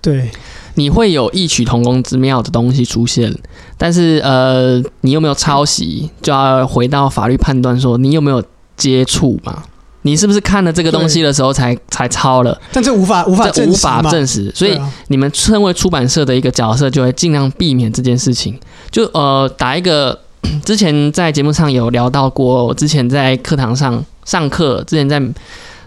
[0.00, 0.30] 对
[0.76, 3.30] 你会有异曲同工之妙的东西出现，
[3.76, 8.42] 但是呃，你有没有抄袭，就要回到法律判断说你有没有
[8.74, 9.64] 接触嘛？
[10.00, 12.58] 你是不是看了这个东西的时候才才抄了？
[12.72, 18.58] 但这无法无法这无法证实所以你们身为出版社的一个角色，就会尽量避免这件事情。
[18.90, 20.18] 就呃，打一个
[20.64, 25.22] 之前在节目上有聊到过，我之前在课堂上上课，之前在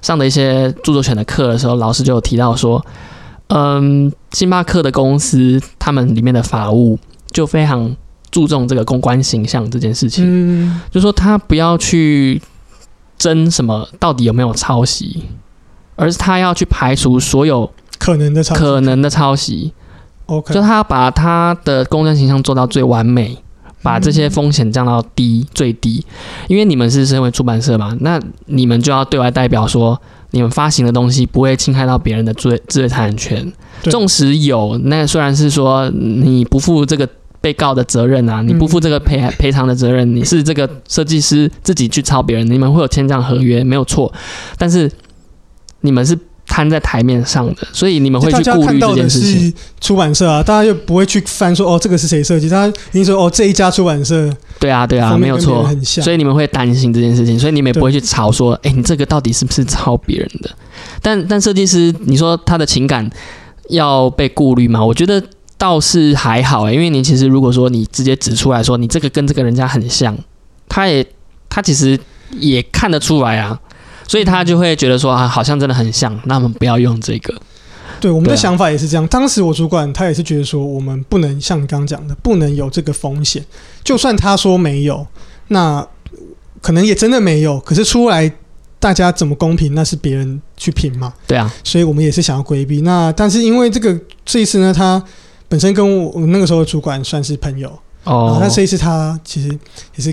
[0.02, 2.86] 上的一些著作权的课的时候，老师就有提到说，
[3.48, 6.98] 嗯，星巴克的公司他们里面的法务
[7.32, 7.96] 就非常
[8.32, 10.24] 注重这个公关形象这件事情。
[10.26, 12.42] 嗯，就说他不要去
[13.18, 15.24] 争什么到底有没有抄袭，
[15.96, 19.74] 而是他要去排除所有可能的抄可能的抄袭
[20.28, 23.38] ，OK，就他要把他的公关形象做到最完美，
[23.82, 26.04] 把这些风险降到低最低。
[26.48, 30.00] 因为你们是身为出版社嘛，那你们就要对外代表说，
[30.32, 33.52] 你们发行的东西不会侵害到别人的知知识产权。
[33.84, 37.08] 纵使有，那虽然是说你不负这个
[37.40, 44.12] 被告的责任啊，你不负这个赔赔偿的责任，你是这个设计师自己去抄别人，你们会有签这样合约，没有错。
[44.58, 44.92] 但是
[45.82, 49.54] 你们是摊在台面上的，所以你们会去顾虑这件事情。
[49.80, 55.70] 出版社啊，大家又不会去翻说哦这个是谁设计，大家一定说哦这一家出版社对啊，对啊，没有错。
[55.86, 60.50] 所以你们会担心这件事情，所以你们也不会去吵说，哎、你这个到底是不是抄别人的？
[61.02, 63.10] 但但设计师，你说他的情感
[63.70, 64.84] 要被顾虑吗？
[64.84, 65.24] 我觉得
[65.58, 70.18] 倒是还好、欸，因为你其实如果说你直接指出来说你这个跟这个人家很像，
[70.68, 71.06] 他也
[71.48, 71.98] 他其实
[72.38, 73.60] 也看得出来啊，
[74.10, 77.32] 所以他就会觉得说啊，好像真的很像，那我们不要用这个。
[78.00, 79.06] 对，我们的想法也是这样。
[79.08, 83.46] 当时我主管他也是觉得说，我们不能像你刚刚讲的，不能有这个风险。
[83.84, 85.06] 就算他说没有，
[85.50, 85.86] 那
[86.60, 87.60] 可能也真的没有。
[87.60, 88.32] 可是出来
[88.80, 91.14] 大家怎么公平，那是别人去评嘛。
[91.28, 92.82] 对啊，所以我们也是想要规避。
[92.82, 93.96] 那但是因为这个
[94.26, 95.04] 这一次呢，他
[95.48, 97.70] 本身跟我我那个时候的主管算是朋友，
[98.06, 99.50] 哦那，这一次他其实
[99.96, 100.12] 也是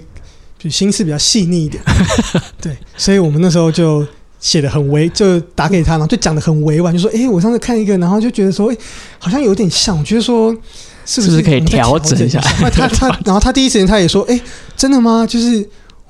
[0.59, 1.83] 就心思比较细腻一点，
[2.61, 4.07] 对，所以我们那时候就。
[4.39, 8.77] 写的很委，就打给他，然后就讲的很委婉，就说：“哎、我上次看一个，然后就觉得说，哎、
[9.19, 10.55] 好像有点像，我觉得说，
[11.07, 14.39] 是不是可以调整一一下那 他他，然后他第一时间他也说：“哎、
[14.77, 15.27] 真的吗？
[15.27, 15.67] 就是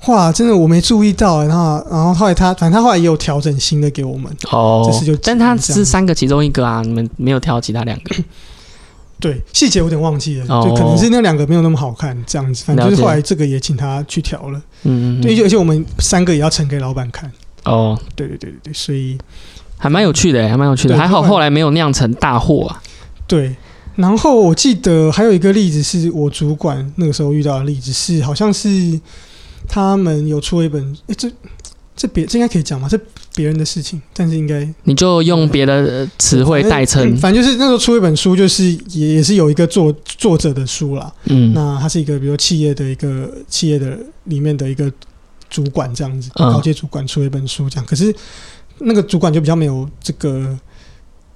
[0.07, 8.15] 哇，真的我没注意到。”然后然后后来他，反正他后来也有调整新的给我们，哦这是就，但他这样是三个其中一个啊，你们没有挑其他两个。
[9.19, 12.63] 对，细节有点忘记了，哦就可能是那两个没有那么好看，这样子。
[12.65, 17.31] 反正就是后来这个也请他去调了，嗯嗯，嗯对，而且我们三个也要呈给老板看。
[17.63, 19.17] 哦，对对对对对，所以
[19.77, 20.97] 还蛮有趣的，还蛮有趣的。
[20.97, 22.81] 还好后来没有酿成大祸啊。
[23.25, 23.55] 对。
[23.95, 28.69] 然后我记得还有一个例子是我主管那个时候遇到的例子是，好像是
[29.67, 31.27] 他们有出了一本，诶，这
[31.97, 32.87] 这别这应该可以讲吗？
[32.87, 32.97] 这
[33.35, 41.11] 别人的事情，但是应该你就用别的呃词汇代称，反正就是那时候出一本书，就是也也是有一个作作者的书啦。
[41.25, 44.91] 嗯，那他是一个比如企业的一个企业的里面的一个
[45.49, 48.13] 主管这样子，嗯高阶主管出一本书这样，可是
[48.79, 50.57] 那个主管就比较没有这个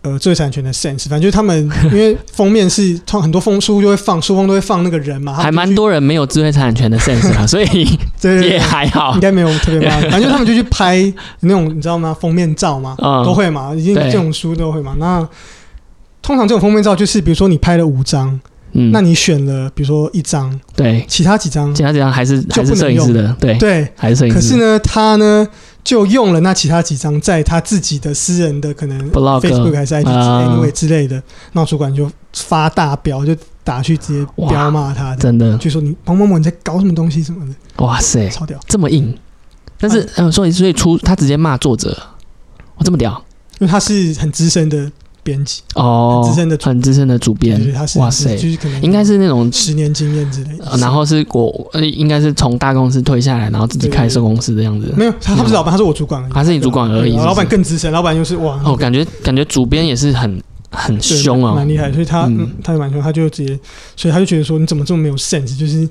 [0.03, 7.65] 呃知识产权的 sense，反正就是他们因为封面是通很多封书就会放书封都会放那个人嘛，还蛮多人没有知识产权的 sense 啊，所以
[8.19, 9.19] 对对对也还好应。
[9.19, 11.01] 该没有特别骂， 反正就他们就去拍
[11.41, 12.15] 那种你知道吗？
[12.19, 14.95] 封面照嘛， 嗯都会嘛，已经这种书都会嘛。
[14.97, 15.27] 那
[16.21, 18.39] 通常这种封面照就是，比如说你拍了五张，
[18.73, 24.39] 嗯，那你选了比如说一张，对，其他几张其他几张还是还是摄影师的，对，对，还是摄影师。
[24.39, 25.47] 可是呢，他呢
[25.84, 31.21] 就用了那其他几张在他自己的私人的可能 Blog Facebook 还是 IG 之类的，
[31.53, 38.60] 那主管就发大飙，就打去直接彪骂他，真的，就说你某某某你在搞什么东西什么的，哇塞，超屌。
[38.67, 39.15] 这么硬。
[39.77, 41.97] 但是，嗯，所以所以出他直接骂作者，
[42.75, 43.23] 我这么屌。
[43.60, 44.91] 因为他是很资深的
[45.23, 50.65] 编辑，哦，资深的主很资深的主编他是哇塞就是可能应该是那种十年经验之类的。
[50.65, 50.77] 呃。
[50.77, 54.93] 然后是我呃，应该是从大公司退下来，然后自己开设公司的样子。
[54.97, 61.53] 没有他，不是老板，他是我主管他是你主管而已老板更资深，老板又是哇哦，感觉感觉主编也是很很凶啊。
[61.55, 62.29] 蛮，厉害，所以他
[62.63, 63.60] 他就蛮凶，他就直接，
[63.95, 65.89] 所以他就觉得说你怎么这么没有 sense，就是你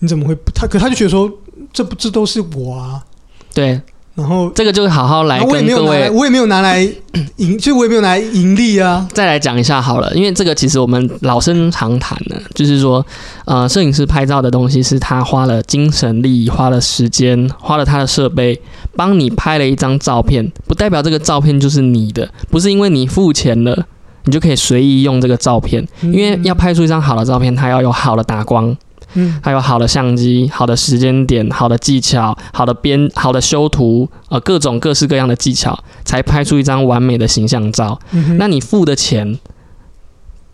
[0.00, 1.30] 你怎么会他可他就觉得说
[1.72, 3.04] 这不这都是我啊，
[3.52, 3.80] 对，
[4.14, 6.88] 然后这个就好好来我也跟各没有我也没有拿来
[7.36, 13.04] 盈， 就我也没有拿来盈利啊，再来讲一下好了，因为这个其实我们老生常谈的，就是说，
[13.44, 18.60] 呃，摄影师拍照的东西是他花了精神力、花了时间、花了他的设备，
[18.96, 23.86] 帮你拍了一张照片，不代表这个照片就是你的，不是因为你付钱了。
[24.26, 28.74] 你就可以随意用这个照片，因为要拍出一张好的照片，它要有好的打光，
[29.14, 37.98] 嗯还有好的相机、好的时间点、好的技巧、好的编、好的修图，呃，各种各式各样的技巧，才拍出一张完美的形象照。
[38.12, 39.38] 嗯那你付的钱，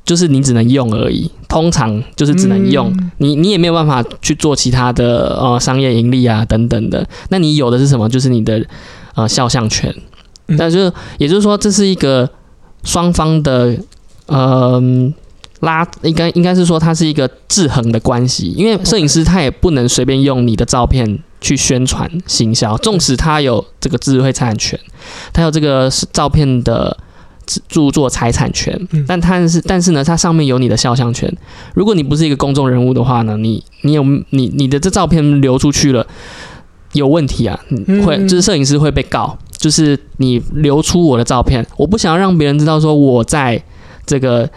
[0.05, 7.07] 就是你只能用而已，通常就是只能用，嗯你你也没有办法去做其他的呃商业盈利啊等等的。
[7.29, 8.09] 那你有的是什么？
[8.09, 8.65] 就是你的
[9.15, 9.95] 呃肖像权。
[10.49, 12.29] 嗯但是也就是说，这是一个
[12.83, 13.77] 双方的
[14.27, 14.83] 呃
[15.61, 24.79] 拉，应该应该是说它是一个制衡的关系，因为摄影师他也不能随便用你的照片去宣传行销，纵使他有这个智慧财产权，
[25.33, 26.97] 他有这个照片的。
[27.69, 31.29] 著作财产权嗯，但他是但是呢，它上面有你的肖像权。
[31.75, 36.07] 如果你不是一个公众人物的话呢，你你有你你的这照片流出去了，
[36.93, 43.61] 有问题啊，嗯会就是摄影师会被告，就是你流出我的照片，我不想要让别人知道说我在
[44.07, 44.49] 这个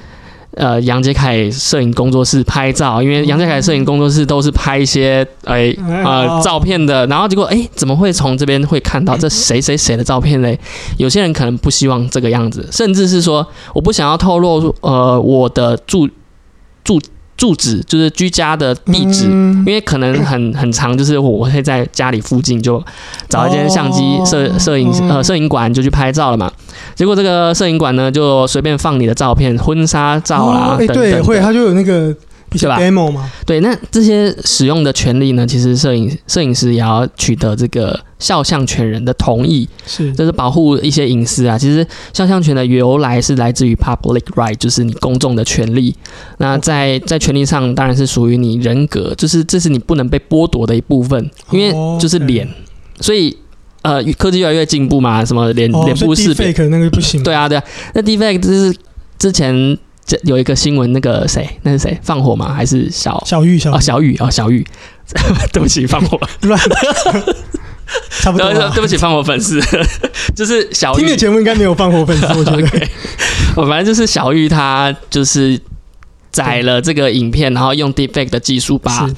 [0.55, 10.59] 呃杨杰凯摄影工作室拍照，因为杨杰凯摄影工作室都是拍一些哎呃照片的，然后结果哎怎么会从这边会看到这谁谁谁的照片嘞？
[10.97, 16.07] 有些人可能不希望这个样子，甚至是说我不想要透露呃我的住
[16.83, 16.99] 住
[17.35, 19.27] 住址，就是居家的地址。
[19.29, 22.83] 嗯因为可能很很长，就是我会在家里附近就
[23.29, 26.51] 找一间相机哦摄摄影嗯呃摄影馆就去拍照了嘛。
[26.95, 32.13] 结果这个摄影馆呢就随便放你的照片，婚纱照啦哦哎对会，他就有那个
[32.53, 32.69] 一些对
[33.11, 40.13] 吧对，那这些使用的权利呢，其实摄影摄影师也要取得这个肖像权人的同意，是。
[40.13, 41.57] 这是保护一些隐私啊。
[41.57, 45.95] 其实肖像权的由来是来自于 public right，就是你公众的权利。
[46.37, 52.47] 那在在权利上当然是属于你人格，就是这是你不能被剥夺的一部分，因为哦就是脸，
[52.99, 53.35] 所以
[53.81, 56.51] 呃科技越来越进步嘛，什么脸哦，脸部识别。
[56.67, 57.63] 那个不行，对啊对啊。
[57.93, 58.75] 那 defect 就是
[59.17, 62.53] 之前这有一个新闻，那个谁，那是谁放火吗？
[62.53, 63.23] 还是小？
[63.25, 64.65] 小玉小哦，玉小雨哦，小玉，
[65.53, 66.59] 对不起，放火，乱，
[68.21, 68.69] 差不多对。
[68.71, 69.61] 对不起，放火粉丝，
[70.35, 71.01] 就是小玉。
[71.01, 72.87] 听的，节目应该没有放火粉丝，我觉得。
[73.55, 75.59] 我反正就是小玉，她就是
[76.31, 79.15] 载了这个影片，然后用 deepfake 的技术把是。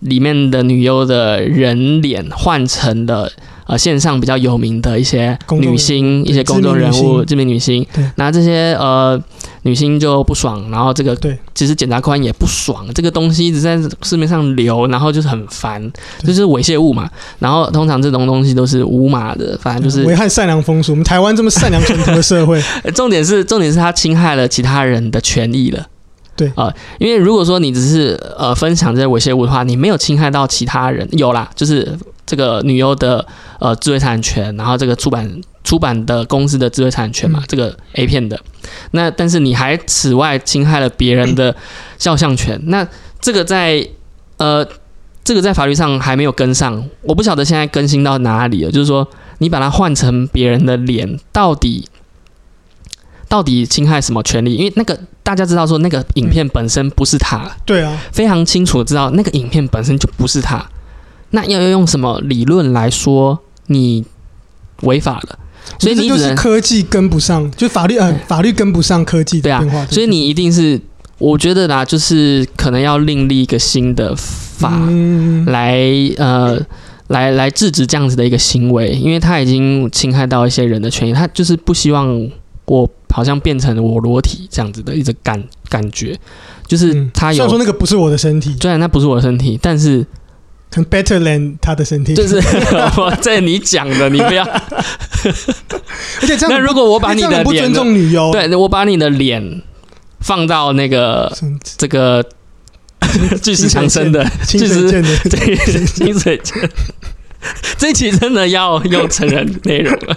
[0.00, 3.32] 里面的女优的人脸换成了
[3.66, 7.84] 呃线上比较有名的一些女星、一些公众人物、知知名女星。
[7.94, 9.20] 对，那这些呃
[9.66, 15.82] 女星就不爽，然后这个对其实检察官也不爽，这个东西一直在市面上流，然后就是很烦，
[16.20, 17.10] 对就是猥亵物嘛。
[17.40, 20.92] 然后通常这种东西都是无码的，反正就是危害善良风俗。
[20.92, 25.84] 我们台湾这么善良淳朴的社会，呃 重点是重点是他侵害了其他人的权益了。
[26.36, 33.24] 对啊、因为如果说你只是呃分享这些猥亵物的话，你没有侵害到其他人，有啦，就是这个女优的
[33.60, 37.44] 呃智慧产权，然后这个出版出版的公司的智慧产权嘛，嗯。
[37.48, 38.38] 这个 A 片的，
[38.90, 41.54] 那但是你还此外侵害了别人的
[41.96, 42.86] 肖像权，那
[43.20, 43.88] 这个在
[44.36, 44.66] 呃
[45.24, 49.08] 这个在法律上还没有跟上，我不晓得现在更新到哪里了，就是说
[49.38, 51.88] 你把它换成别人的脸，到底
[53.28, 54.54] 到底侵害什么权利？
[54.54, 60.64] 因为那个大家知道说那个影片本身不是他，对啊，非常清楚地知道那个影片本身就不是他，
[61.30, 64.04] 那要用什么理论来说你
[64.82, 65.38] 违法了？
[65.78, 70.80] 所以你这就是只能科技跟不上，就法律呃法律跟不上科技对啊的变化，所以你一定是，
[71.18, 75.80] 我觉得啦，就是可能要另立一个新的法嗯来
[76.18, 76.60] 呃。
[77.08, 82.28] 来来制止这样子的一个行为，因为他已经侵害到一些人的权益，他就是不希望
[82.64, 86.18] 我好像变成我裸体这样子的一个感感觉，
[86.66, 90.04] 就是嗯他有虽然说那个不是我的身体，虽然那不是我的身体，但是
[90.72, 92.36] 很 better than 他的身体，就是
[92.98, 94.44] 我这你讲的，你不要。
[96.20, 99.62] 而且这样那如果我把你的脸不尊重女优，对我把你的脸
[100.20, 102.24] 放到那个嗯，这个
[103.42, 105.56] 巨石强森的清巨石水剑的，这个
[105.86, 106.70] 清水剑，
[107.78, 110.16] 这期真的要用成人内容了。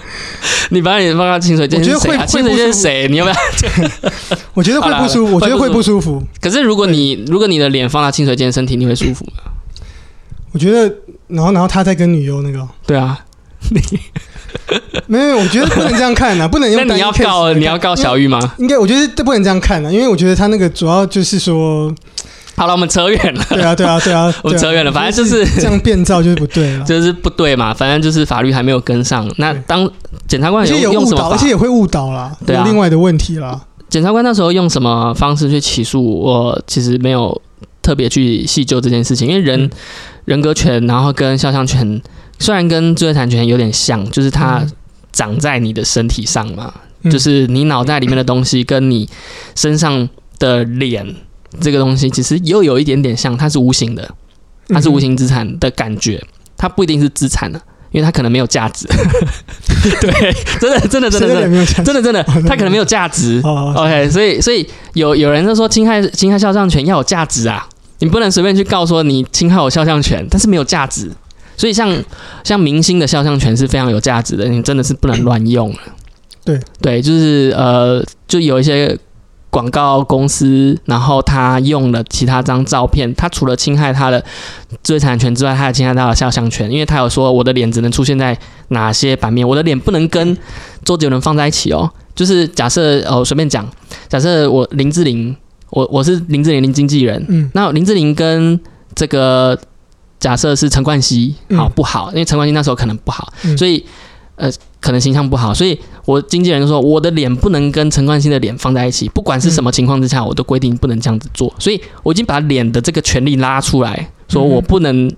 [0.70, 2.18] 你把你放到清水剑我觉得会？
[2.28, 3.08] 清水剑是谁？
[3.10, 3.36] 你要不要？
[4.54, 6.22] 我觉得会不舒服，我觉得会不舒服。
[6.42, 9.52] 可是如果你如果你的脸放到清水剑身体，你会舒服吗？
[10.52, 10.94] 我觉得，
[11.28, 13.20] 然后然后他在跟女优那个，对啊，
[15.08, 18.40] 没有，我觉得不能这样看啊，不能用 那你要告你要告小玉吗？
[18.58, 21.94] 应该我觉得这不能这样看啊，因为我觉得他那个主要就是说，
[22.56, 27.74] 好了，我们扯远了，对啊，对啊，对啊， 我扯远了反正就是这样变造就是不对了，就是不对嘛。
[27.74, 29.30] 反正就是法律还没有跟上。
[29.38, 29.90] 那对当
[30.28, 33.60] 检察官而且有误导，用用什么法而且也会误导啦，对啊有另外的问题啦。
[33.90, 36.62] 检察官那时候用什么方式去起诉我？
[36.68, 37.42] 其实没有
[37.82, 39.70] 特别去细究这件事情，因为人、嗯
[40.30, 42.00] 人格权，然后跟肖像权
[42.38, 44.72] 虽然跟知识产权有点像，就是它嗯。
[45.12, 46.72] 长在你的身体上嘛，
[47.02, 47.10] 嗯。
[47.10, 49.10] 就是你脑袋里面的东西跟你
[49.56, 50.08] 身上
[50.38, 51.04] 的脸
[51.60, 54.08] 这个东西，其实又有一点点像，它是无形的，
[54.68, 56.24] 它是无形资产的感觉，
[56.56, 57.60] 它不一定是资产的，
[57.92, 58.86] 因为它可能没有价值。
[60.00, 63.42] 对，真的，真的，真的，真的真的真的，它可能没有价值。
[63.44, 67.68] 哦，OK，所以所以有有人就说侵害侵害肖像权要有价值啊，
[68.00, 71.12] 你不能随便去告说你侵害我肖像权，但是没有价值。
[71.56, 71.94] 所以像
[72.44, 75.80] 像明星的肖像权是非常有价值的，你真的是不能乱用了。
[76.46, 78.98] 对对，就是呃，就有一些
[79.50, 84.24] 广告公司，然后他用了其他张照片，他除了侵害他的
[84.82, 88.38] 知识产权之外，他还侵害他的肖像权，因为他有说我的脸只能出现在
[88.70, 90.38] 哪些版面，我的脸不能跟
[90.86, 91.92] 周杰伦放在一起哦。
[92.16, 93.70] 就是假设哦，随便讲，
[94.08, 95.36] 假设我林志玲，
[95.72, 97.50] 我我是林志玲林经纪人，嗯。
[97.54, 98.60] 那林志玲跟
[98.96, 99.60] 这个
[100.20, 102.10] 假设是陈冠希，好、嗯不好？
[102.12, 103.58] 因为陈冠希那时候可能不好，嗯。
[103.58, 103.86] 所以
[104.36, 115.12] 呃可能形象不好，所以我经纪人就说我的脸不能跟陈冠希的脸放在一起，不管是什么情况之下，我都规定不能这样子做，所以我已经把脸的这个权利拉出来，说我不能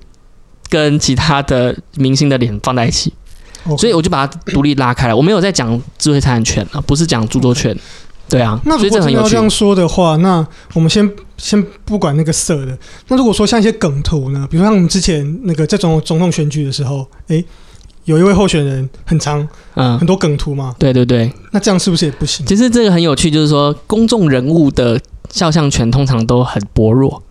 [0.70, 3.14] 跟其他的明星的脸放在一起，
[3.78, 5.16] 所以我就把它独立拉开了。
[5.16, 7.78] 我没有在讲智慧财产权啊，不是讲著作权。
[8.32, 9.36] 对啊，那如果真的要这。
[9.36, 11.08] 样说的话，那我们先
[11.38, 12.78] 先不管那个色的。
[13.10, 17.44] 那如果说像一些梗图呢，比如像我们之前那个在总总统选举的时候，诶，
[18.06, 22.46] 有一位候选人很长嗯很，多梗图嘛，对对对，那这样是不是也不行？
[22.46, 27.22] 其实这个很有趣，就是说公众人物的肖像权通常都很薄弱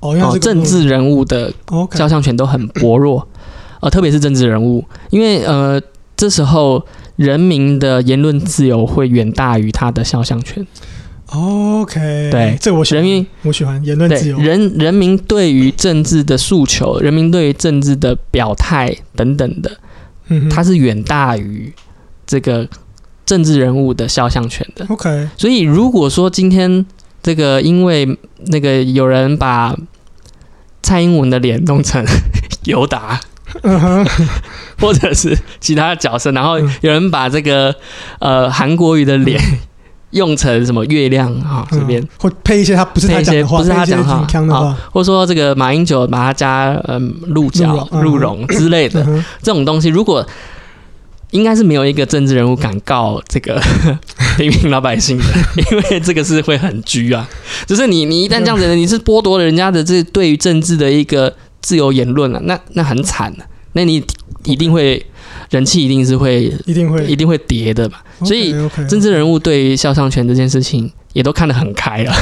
[0.00, 1.52] 哦，因为哦，政治人物的
[1.92, 3.26] 肖像权都很薄弱，
[3.80, 5.80] 呃，特别是政治人物，因为呃，
[6.16, 6.84] 这时候
[7.16, 10.66] 人民的言论自由会远大于他的肖像权。
[11.26, 14.38] OK，对这我喜欢，人民我喜欢言论自由。
[14.38, 19.76] 人人民对于政治的诉求，人民对于政治的表态等等的，
[20.28, 21.72] 嗯它是远大于
[22.24, 22.68] 这个
[23.24, 24.86] 政治人物的肖像权的。
[24.88, 26.86] OK，所以如果说今天
[27.22, 29.76] 这个因为那个有人把
[30.80, 32.04] 蔡英文的脸弄成
[32.66, 33.20] 尤达，
[34.80, 36.70] 或者是其他角色，然后嗯。
[36.82, 37.74] 有人把这个
[38.18, 39.40] 呃韩国瑜的脸
[40.10, 48.58] 用成什么月亮啊这边，嗯或配一些他不是他讲的不是他讲的话挺腔的话，或者说这个马英九把他加嗯鹿角鹿茸、嗯。
[48.58, 50.26] 之类的嗯这种东西，如果
[51.32, 53.60] 应该是没有一个政治人物敢告这个
[54.38, 55.24] 平民老百姓的，
[55.70, 57.28] 因为这个是会很拘啊。
[57.66, 61.34] 就是你你一旦这样子，你是剥夺了人家的这对于政治的一个
[61.66, 64.00] 自由言论了、那那很惨的、那你
[64.44, 65.04] 一定会
[65.50, 67.96] 人气一定是会一定会一定会跌的嘛。
[68.24, 68.54] 所以
[68.88, 72.14] 政治人物对于肖像权这件事情也都看得很开了，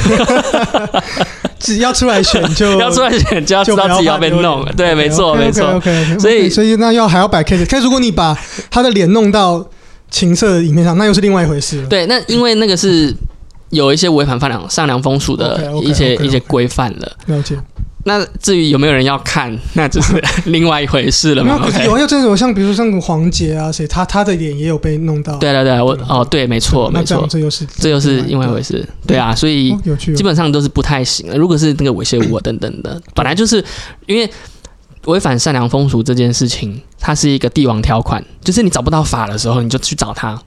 [1.59, 5.75] 只要出来选就 要出来选就要知道自己要被弄，对，没错没错。
[5.75, 8.35] OK，所以所以那要还要摆 case，可是如果你把
[8.71, 9.63] 他的脸弄到
[10.09, 11.87] 情色的影片上，那又是另外一回事了。
[11.87, 13.15] 对，那因为那个是
[13.69, 17.17] 有一些违反善良善良风俗的一些一些规范了。
[17.27, 17.55] 了解。
[18.07, 21.57] 那至于有没有人要看，那就是 另外一回事了嘛。
[21.57, 25.35] 没有，可是有这种像比如说像黄杰啊，谁他他的脸也有被弄到。
[25.37, 28.87] 对对对，我哦对，没错没错这又是这又是另外一回事。
[29.07, 29.75] 对啊，所以。
[30.15, 31.37] 基本上都是不太行的。
[31.37, 33.63] 如果是那个猥亵物啊等等的，本来就是
[34.05, 34.29] 因为
[35.05, 40.39] 违反善良风俗这件事情，它是一个帝王条款，就是你找不到法的时候，你就去找他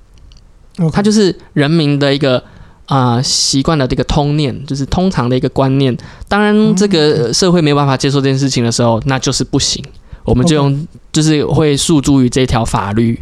[0.79, 2.43] ，OK 它就是人民的一个
[2.89, 5.97] 啊习惯的这个通念，就是通常的一个观念。
[6.28, 9.82] 当然，这个社会没有办法接受这件事情的时候，那就是不行。
[10.24, 13.18] 我们就用就是会诉诸于这条法律。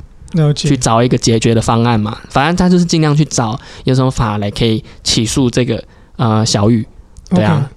[0.55, 2.19] 去找一个解决的方案嘛。
[2.29, 5.83] 反正他就是尽量去找有什么法来可以起诉这个
[6.17, 6.85] 呃小雨，
[7.31, 7.71] 对啊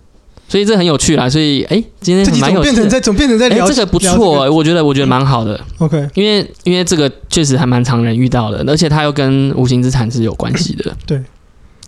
[0.49, 1.29] 所以这很有趣啦。
[1.29, 2.73] 所以哎，今天这集蛮有趣的。
[2.73, 10.91] 变成在总变成在哎，聊这个不错、欸，我觉得我觉得蛮好的，OK，因为因为这个确实还蛮常人遇到的，而且它又跟无形资产是有关系的。
[11.05, 11.21] 对，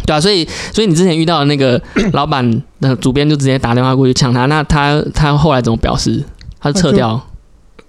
[0.06, 1.82] 对啊，所以所以你之前遇到的那个
[2.14, 6.24] 老板的主编就直接打电话过去呛他，那他他后来怎么表示？
[6.60, 7.20] 他是撤掉，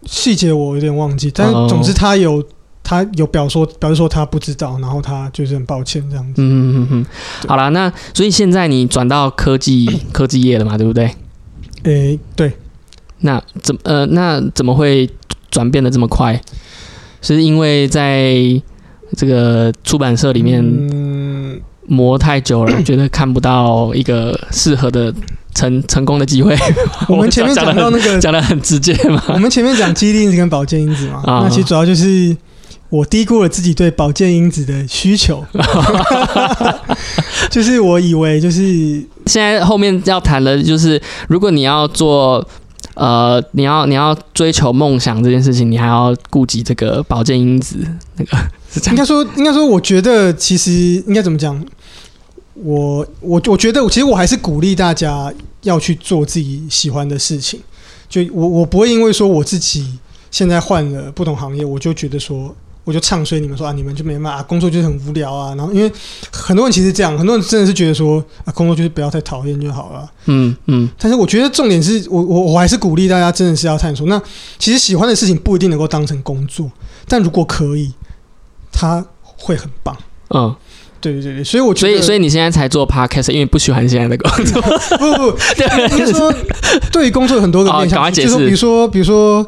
[0.05, 2.43] 细节我有点忘记，但总之他有
[2.83, 6.41] 他有表说表示说他不知道，然后他就是很抱歉这样子。
[6.41, 7.07] 嗯嗯嗯嗯，
[7.47, 11.11] 好啦，那所以现在你转到科技科技业了嘛，对不对？
[11.83, 12.53] 诶，对，
[13.21, 15.09] 那怎呃那怎么会
[15.51, 16.41] 转变的这么快？
[17.21, 18.35] 是因为在
[19.17, 21.32] 这个出版社里面嗯，
[21.87, 25.13] 磨太久了，觉得看不到一个适合的
[25.55, 26.57] 成 成功的机会。
[27.09, 32.37] 我们前面讲到那个，讲的很直接嘛，我们前面讲激励因子跟保健因子嘛，啊那其实主要就是
[32.89, 35.45] 我低估了自己对保健因子的需求，
[37.51, 38.63] 就是我以为就是
[39.27, 42.47] 现在后面要谈的就是，如果你要做。
[42.95, 47.79] 呃，你要你要追求梦想这件事情，你还要顾及这个保健因子，
[48.17, 48.37] 那个
[48.73, 48.95] 是这样。
[48.95, 50.73] 应该说，应该说，我觉得其实
[51.07, 51.65] 应该怎么讲？
[52.55, 57.61] 我我我觉得，其实我还是鼓励大家要去做自己喜欢的事情。
[58.09, 59.99] 就我我不会因为说我自己
[60.31, 62.55] 现在换了不同行业，我就觉得说
[62.85, 65.55] 我就唱衰你们说啊，你们就没办法、啊工作就是很无聊啊。
[65.55, 65.91] 然后因为
[66.31, 70.13] 很多人其实这样，很多人真的是觉得说啊，工作就是不要太讨厌就好了。
[70.27, 74.07] 嗯嗯但是我觉得重点是我我我还是鼓励大家真的是要探索。
[74.09, 74.21] 那
[74.59, 76.71] 其实喜欢的事情不一定能够当成工作，
[77.09, 77.91] 但如果可以，
[78.73, 79.97] 它会很棒。
[80.31, 80.55] 嗯，
[81.01, 84.61] 对对对对，所以我觉得，所以所以你现在才做 podcast，因为不喜欢现在的工作。
[84.99, 85.39] 不不不，
[85.93, 86.35] 应该说
[86.91, 89.47] 对于工作有很多个面向，就是说比如说比如说，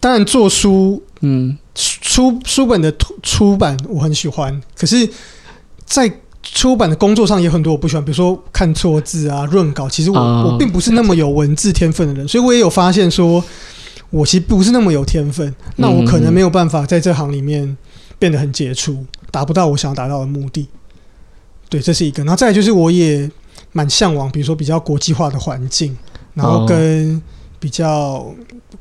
[0.00, 1.58] 当然做书嗯。
[1.76, 5.08] 出书本的出出版我很喜欢，可是，
[5.84, 6.08] 在
[6.40, 10.50] 出版的工作上也很多我不喜欢，比如说看错字啊、润稿，其实我、哦。
[10.52, 13.42] 我并不是那么有文字天分的人，所以我也有发现说，
[14.10, 17.76] 我其实不是那么有天分，那我可能没有办法在这行里面
[18.24, 20.66] 变得很杰出，达不到我想要达到的目的。
[21.68, 22.24] 对，这是一个。
[22.24, 23.30] 然后再来就是，我也
[23.72, 25.94] 蛮向往，比如说比较国际化的环境，
[26.32, 27.20] 然后哦跟
[27.60, 28.34] 比较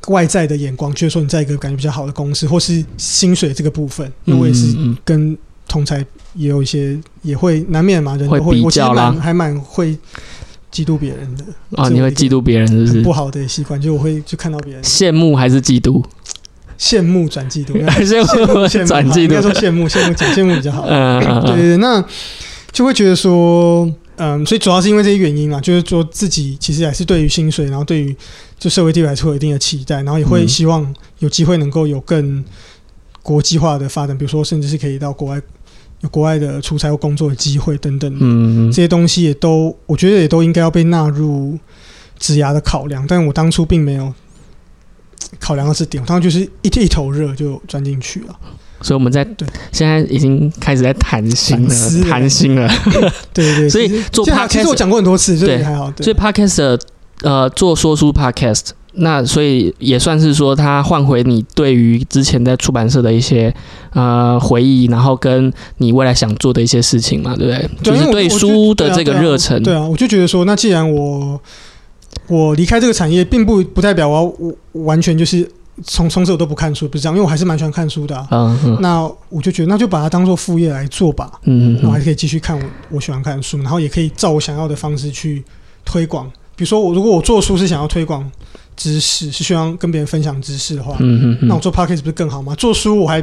[0.08, 4.74] 外在的眼光，就是说你在一个感觉比较好的公司，或是薪水这个部分，因为我也是
[5.04, 5.38] 跟
[5.68, 5.98] 同才
[6.36, 9.92] 也有一些也会难免嘛，人会都会，我其实比较啦蛮还蛮会
[10.72, 11.44] 嫉妒别人的，
[11.76, 13.12] 啊，你会嫉妒别人是不是很不？
[13.12, 16.02] 好的习惯，就我会去看到别人羡慕还是嫉妒？
[16.78, 19.52] 羡慕转嫉妒，羡慕羡慕转嫉应该说？
[19.54, 20.86] 羡慕羡慕讲羡慕比较好。
[20.88, 22.04] 嗯对对对，那
[22.72, 28.16] 就会觉得说，嗯，所以主要是因为这些原因嘛，就是说自己其实还是对于薪水，然后对于
[28.58, 32.44] 就社会地位还是会有一定的期待，然后也会希望有机会能够有更
[33.22, 35.42] 国际化的发展，比如说甚至是可以到国外
[36.02, 41.58] 有国外的出差或工作的机会等等，嗯这些东西也都我觉得也都应该要被纳入
[42.18, 44.14] 职涯的考量，但我当初并没有。
[45.40, 48.36] 考量的是点，我当时就是一一头热就钻进去了。
[48.82, 52.68] 所以我们在对现在已经开始在谈心了，谈心了。
[53.34, 55.90] 对对 对， 所以做 podcast- 我讲过很多次，这对还好。
[55.92, 56.80] 对所以 podcast 的
[57.22, 63.54] 呃做说书 podcast，那所以也算是说他换回你对于之前在出版社的一些
[63.94, 67.70] 呃回忆，然后跟你未来想做的一些事情嘛，对不对？
[67.82, 69.64] 对就是对书的这个热忱。
[69.64, 71.40] 对啊，我就觉得说，那既然我
[72.28, 75.50] 我离开这个产业，并不不代表我完全就是
[75.84, 85.44] 从从此我都不看书，不是这样，因为我还是蛮喜欢看书的啊、嗯嗯那我就觉得，那就把它当做副业来做吧，嗯嗯然后还可以继续看我我喜欢看的书，然后也可以照我想要的方式去
[85.84, 86.32] 推广。
[86.56, 88.30] 比如说，我如果我做书是想要推广
[88.78, 92.54] 知识，是希望跟别人分享知识的话，嗯嗯嗯，那我做 podcast 不是更好吗？
[92.56, 93.20] 做书我还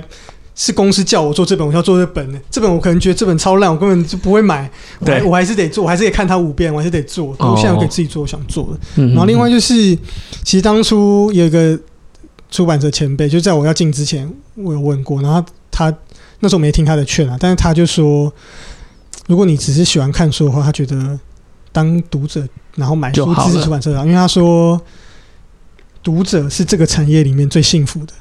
[0.62, 2.38] 是公司叫我做这本，我要做这本呢。
[2.50, 4.70] 这本我可能觉得这本超烂，我根本就不会买。
[5.02, 7.34] 对我还是得做，我还是得看它五遍，我还是得做。
[7.38, 8.80] 哦我现在我可以自己做我想做的。
[8.96, 9.96] 嗯，然后另外就是，
[10.44, 11.80] 其实当初有一个
[12.50, 15.90] 出版社前辈，就在我要进之前，我有问过，然后他
[16.40, 18.30] 那时候没听他的劝啊，但是他就说，
[19.28, 21.18] 如果你只是喜欢看书的话，他觉得
[21.72, 24.78] 当读者然后买书支持出版社啊，因为他说。
[26.02, 28.12] 读者是这个产业里面最幸福的，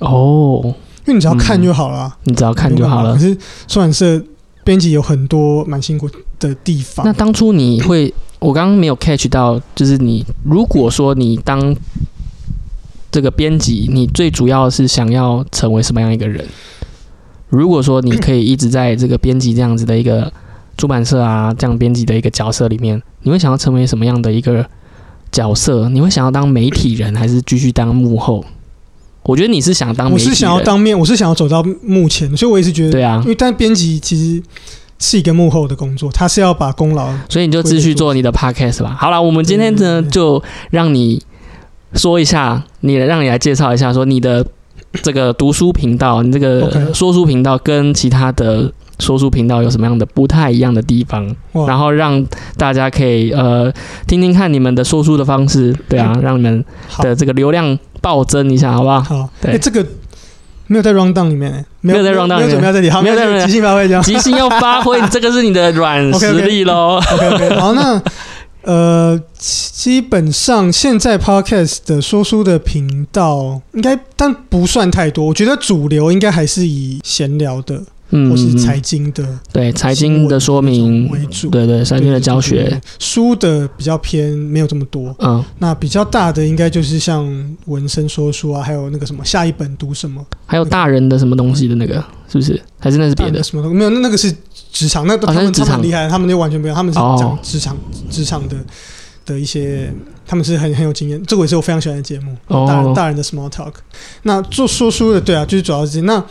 [0.00, 0.74] 哦，
[1.06, 3.20] 因为你只要看就好了啊、你只要看就好了可。
[3.20, 3.36] 是
[3.68, 4.22] 出版社
[4.64, 6.08] 编辑有很多蛮辛苦
[6.40, 7.04] 的地方。
[7.04, 11.76] 那当初你会，我刚刚没有 catch 到，就是你如果说你当
[13.10, 16.44] 这个编辑，你最主要是想要成为什么样一个人？
[17.50, 20.32] 如果说你可以一直在这个编辑这样子的一个
[20.76, 24.66] 出版社啊，这样编辑的一个角色里面，你会想要成为什么样的一个
[25.30, 25.88] 角色？
[25.90, 28.44] 你会想要当媒体人，还是继续当幕后？
[29.24, 33.20] 我觉得你是想当我是想要当面，我是想要走到幕前，所以我也是觉得，对啊。
[33.22, 34.42] 因，为但编辑其实
[34.98, 38.96] 是一个幕后的工作，他是要把功劳所以你就继续做你的 podcast 吧。
[38.98, 41.22] 好了，我们今天呢就让你
[41.94, 44.46] 说一下，你让你来介绍一下，说你的
[45.02, 48.70] 这个读书频道，你这个说书频道跟其他的
[49.00, 51.34] 说书频道有什么样的不太一样的地方，
[51.66, 52.24] 然后让
[52.56, 53.72] 大家可以呃
[54.06, 56.64] 听听看你们的说书的方式，对啊，让你们
[56.98, 59.00] 的这个流量暴增一下，好不好？
[59.00, 59.82] 好，对哎，这个
[60.66, 64.02] 没有在 round down 里面，哎没没有在 round down 没有里面准备在这里，好，没有在即兴发挥这样。
[64.02, 67.00] 即兴要发挥，这个是你的软实力喽。
[67.12, 68.02] OK OK，好，那
[68.62, 75.26] 呃，基本上现在 Podcast 的说书的频道应该，但不算太多。
[75.26, 81.48] 我觉得主流应该还是以闲聊的，嗯，或是嗯财经的对财经的说明为主。
[81.48, 82.80] 对对，财经的教学。
[82.98, 85.14] 书的比较偏没有这么多。
[85.18, 87.26] 嗯，那比较大的应该就是像
[87.66, 91.94] 文生说书啊，还有那个什么下一本读什么，还有大人的什么东西的那个，
[92.28, 92.60] 是不是？
[92.78, 93.42] 还是那是别的？
[93.42, 93.76] 什么东西？
[93.78, 94.32] 没有，那那个是
[94.70, 95.70] 职场，那他们职场。
[95.70, 97.16] 他们很厉害，他们就完全不一样，他们是哦。
[97.18, 97.76] 讲职场
[98.10, 98.56] 职场的
[99.24, 99.92] 的一些，
[100.26, 102.66] 他们是很很有经验，这个也是我非常喜欢的节目，哦。
[102.68, 103.72] 大人大人的 small talk。
[104.22, 106.22] 那做说书的，对啊，就是主要是那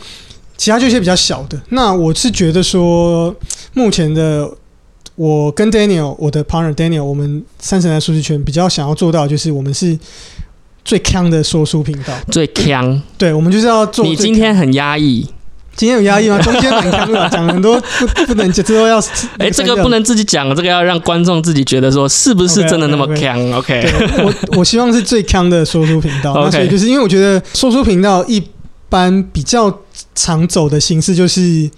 [0.56, 1.60] 其他就一些比较小的。
[1.70, 3.34] 那我是觉得说，
[3.72, 4.50] 目前的
[5.16, 9.98] 我跟 Daniel，我的 partner Daniel，我们三神来数据圈比较想要做到，就是我们是
[10.84, 12.12] 最强的说书频道。
[12.30, 15.26] 最强，对，我们就是要做你今天很压抑，
[15.76, 16.38] 今天有压抑吗？
[16.42, 18.98] 中间很强的，讲很多不不能最后要。
[19.38, 26.32] 哎，这个不能自己讲，这个要让观众自己觉得说是不是真的那么强？OK，对我我希望是最强的说书频道。
[26.34, 28.42] OK 那所以就是因为我觉得说书频道一
[28.88, 29.70] 般比较
[30.14, 31.70] 常走的形式就是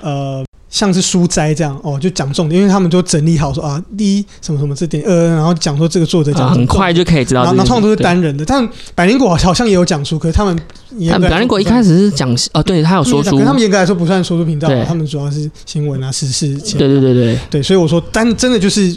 [0.00, 0.44] 呃。
[0.70, 7.42] 像是书斋这样哦，就讲重点，因为他们就整理好说啊，第一什么什么这点，呃，然后讲说这个作者讲啊，很快就可以知道。
[7.42, 7.96] 然后通常都是。
[7.96, 10.54] 单人的，但百灵果好像也有讲书，可是他们
[10.98, 18.94] 严但格来说表演国一开始是讲哦，对他有说书他们严格来说不算说书频道，他们主要是新闻啊、时事、对对对对，对，所以我说单真的就是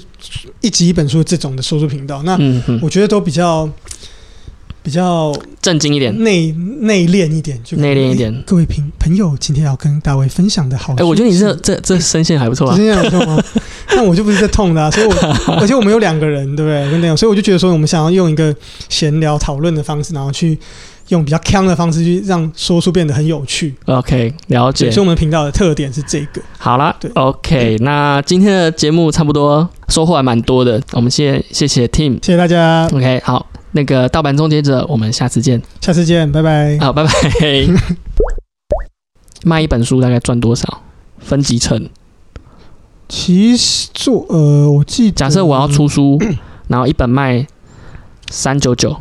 [0.59, 2.37] 一集一本书这种的说书频道，那
[2.81, 3.67] 我觉得都比较
[4.83, 6.15] 比较正经一点。
[6.23, 13.43] 内内敛一点，就内敛一点诶各位朋朋友，今天要跟大卫分享的好书哎，是，我觉得你这这这声线还不错啊声线还不错吗？
[13.89, 15.13] 但我就不是在痛的、啊，所以我
[15.59, 16.89] 而且我们有两个人，对不对？
[16.89, 18.55] 跟那样，所以我就觉得说，我们想要用一个
[18.89, 20.57] 闲聊讨论的方式，然后去
[21.09, 23.75] 用比较腔的方式去让说书变得很有趣。
[23.85, 24.91] OK，了解对，。
[24.91, 26.41] 所以我们频道的特点是这个。
[26.57, 32.13] 好啦对，OK，那今天的节目差不多收获还蛮多的，我们谢谢谢 Tim。
[32.25, 35.61] 谢谢大家，OK，好，那个盗版终结者，我们下次见。
[35.79, 36.77] 下次见，拜拜。
[36.79, 37.11] 好，拜拜。
[39.43, 40.81] 卖一本书大概赚多少？
[41.19, 41.89] 分几成？
[43.07, 46.17] 其实做呃，我记得假设我要出书，
[46.67, 47.45] 然后一本卖
[48.29, 48.97] 三九九，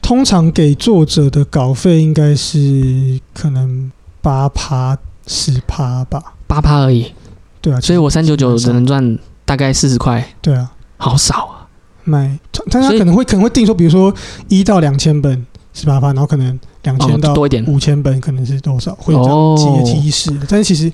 [0.00, 4.96] 通常给作者的稿费应该是可能八趴
[5.26, 7.12] 十趴吧，八趴而已，
[7.60, 11.61] 对啊，所以我三九九只能赚大概四十块，对啊好少啊。
[12.04, 12.38] 卖，
[12.70, 14.14] 但他可能会可能会定说，比如说
[14.48, 17.64] 一到两千本十八趴，然后可能两千哦，到多一点。
[17.66, 20.30] 五千本可能是多少，会有样阶梯式。
[20.32, 20.92] 的，但是其实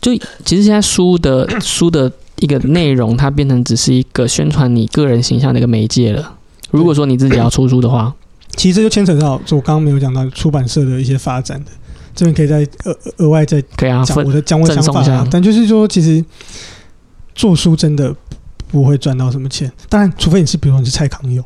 [0.00, 6.34] 就其实现在书的 书的一个内容，它变成只是一个宣传你个人形象的一个媒介了。
[6.70, 8.14] 如果说你自己要出书的话，
[8.56, 11.70] 其实这就牵扯到，就我刚刚没有讲到出版社的一些发展的，
[12.14, 15.26] 这边可以再额额外再可以啊，分讲我的讲我的想法啊。
[15.30, 16.22] 但就是说，其实
[17.34, 18.14] 做书真的
[18.70, 19.70] 不会赚到什么钱。
[19.88, 21.44] 当然，除非你是比如说你是蔡康永，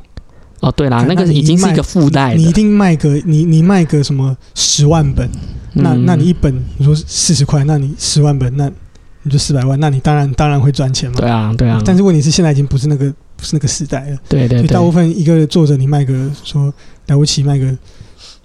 [0.61, 5.29] 哦，对啦，那个已经是一个附带，你一定卖个你你卖个什么十万本，
[5.75, 6.05] 那嗯。
[6.05, 8.71] 那你一本你说四十块，那你十万本，那
[9.23, 11.17] 你就四百万，那你当然当然会赚钱嘛。
[11.17, 16.73] 对啊，对啊，但是问题是现在已经不是那个不是那个时代了，对对所以大部，分一个作者你卖个说
[17.07, 17.67] 了不起卖个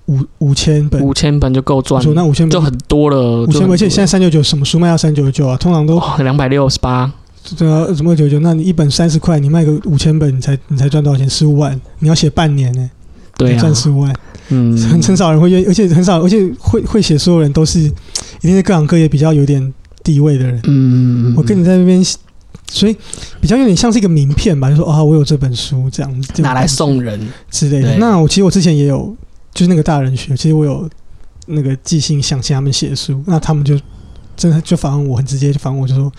[0.06, 5.58] 五五千本，五千本就够赚我，说那五千本就很多了，五千本，而且现在三九九什么书卖到三九九啊？
[5.58, 7.12] 通常都两百六十八，
[7.56, 8.40] 对啊，怎么九九？
[8.40, 11.30] 那你一本三十块，你卖个五千本，你才你才赚多少钱？
[11.30, 12.90] 十五万，你要写半年呢、
[13.38, 14.14] 对啊赚，十五万，
[14.50, 17.92] 嗯，很很少人会愿意，而且很少，而且会会写，所有人都是一
[18.42, 19.74] 定是各行各业比较有点
[20.04, 20.60] 地位的人。
[20.66, 22.04] 嗯，我跟你在那边，
[22.70, 22.96] 所以
[23.40, 27.20] 比较有点像是一个名片吧，就说啊，我有这本书这样子，拿来送人，
[27.50, 27.98] 之类的。
[27.98, 29.16] 那我其实我之前也有，
[29.54, 30.90] 就是那个大人学，其实我有
[31.46, 33.80] 那个寄信想请他们写书，那他们就
[34.36, 36.12] 真的就反问我，很直接就反问我，就说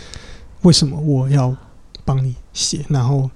[0.62, 1.54] 为什么我要
[2.04, 2.84] 帮你写？
[2.88, 3.28] 然后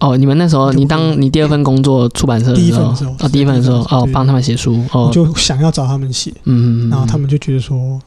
[0.00, 8.00] 哦，你们那时候你当你第二份工作出版社第一份的时候哦，第一份的时候哦，帮他们写书哦，我就想要找他们写，嗯，然后他们就觉得说，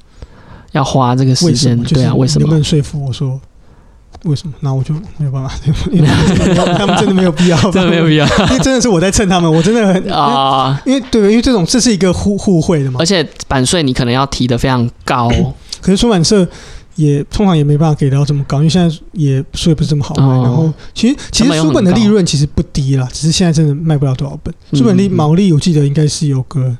[0.74, 2.54] 要花这个时间，对啊，为什么你能不？
[2.56, 3.40] 能说服我说
[4.26, 4.54] 为什么？
[4.62, 5.52] 那我就没有办法，
[5.92, 6.08] 因为
[6.78, 10.80] 他们真的没有必要，真的没有必要 因为真的是我在蹭他们，我真的很啊！
[10.86, 13.06] 因为对，因为这种这是一个互互惠的嘛而。
[13.06, 15.30] 且版税你可能要提的非常高
[15.80, 16.48] 可是出版社
[16.98, 20.24] 也通常也没办法给到这么高，因为现在也书也不是这么好卖。
[20.24, 24.54] 哦然后其实其实书本的利润其实不低啦，只是现在真的卖不了多少本。
[24.72, 26.76] 嗯书本利嗯毛利我记得应该是有个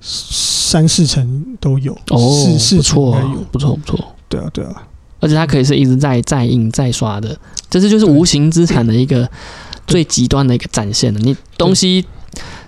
[0.00, 3.44] 三四成都有，哦，四四不错有。
[3.52, 4.14] 不错不错。
[4.28, 4.86] 对啊对啊，
[5.20, 7.36] 而且它可以是一直在在印在刷的，
[7.68, 9.28] 这是就是无形资产的一个
[9.86, 11.20] 最极端的一个展现了。
[11.20, 12.04] 你东西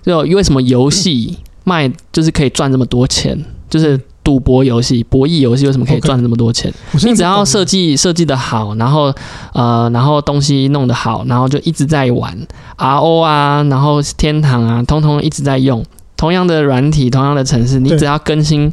[0.02, 3.38] 就为什么游戏卖就是可以赚这么多钱，
[3.68, 6.70] 就是赌博游戏、博弈游戏为什么可以赚这么多钱？
[7.02, 9.10] 你只要设计设计的好，然后
[9.54, 12.36] 呃，然后东西弄得好，然后就一直在玩
[12.76, 15.82] RO 啊，然后天堂啊，通通一直在用。
[16.18, 18.70] 同样的软体，同样的城市，你只要更新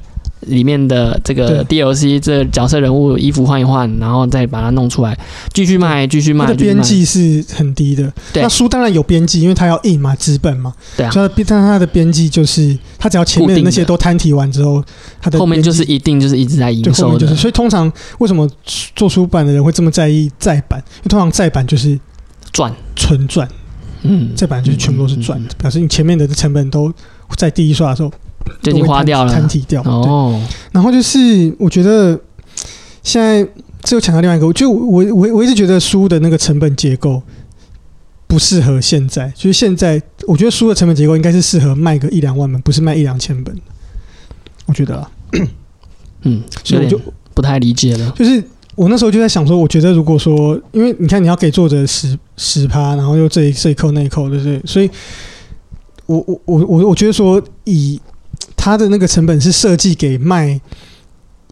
[0.48, 5.18] 里面的这个 DLC 这个角色人物衣服换一换，然后再把它弄出来，
[5.54, 6.74] 继续卖，继续卖，它的继续卖。
[6.74, 8.12] 边际是很低的。
[8.34, 8.44] 对。
[8.44, 11.12] 那书当然有边际，因为它要印嘛，纸本嘛，对啊。
[11.12, 14.84] 所以它但是它的边际就是它只要前面的那些都摊提完之后，
[15.22, 18.50] 它的后面就是一定就是一直在营收的，面就是，所以通常为什么
[18.96, 20.80] 做出版的人会这么在意再版？
[20.98, 22.00] 因为通常再版就是
[22.52, 23.48] 赚，纯赚，
[24.04, 26.94] 嗯，再版就是全部都是赚的，表示你前面的成本都
[27.36, 28.12] 在第一刷的时候
[28.62, 29.82] 就已经花掉了摊提掉。
[29.84, 30.42] 对，哦，
[30.72, 32.20] 然后就是我觉得
[33.04, 33.44] 现在
[33.84, 37.22] 这又强调另外一个，就我我我一直觉得书的那个成本结构
[38.28, 43.56] 不适合现在，就是现在我觉得书的成本结构应该是适合卖个一两万本，不是卖一两千本。
[44.66, 45.12] 我觉得啊，
[46.24, 47.00] 嗯，所以我就
[47.36, 48.44] 不太理解了，就是
[48.74, 54.60] 我那时候就在想说，我觉得如果说，因为你看你要给作者十十趴，然后又这一这一扣那一扣，对不对？
[54.66, 54.90] 所以
[56.08, 58.02] 我我我我我觉得说，以
[58.66, 60.60] 他的那个成本是设计给卖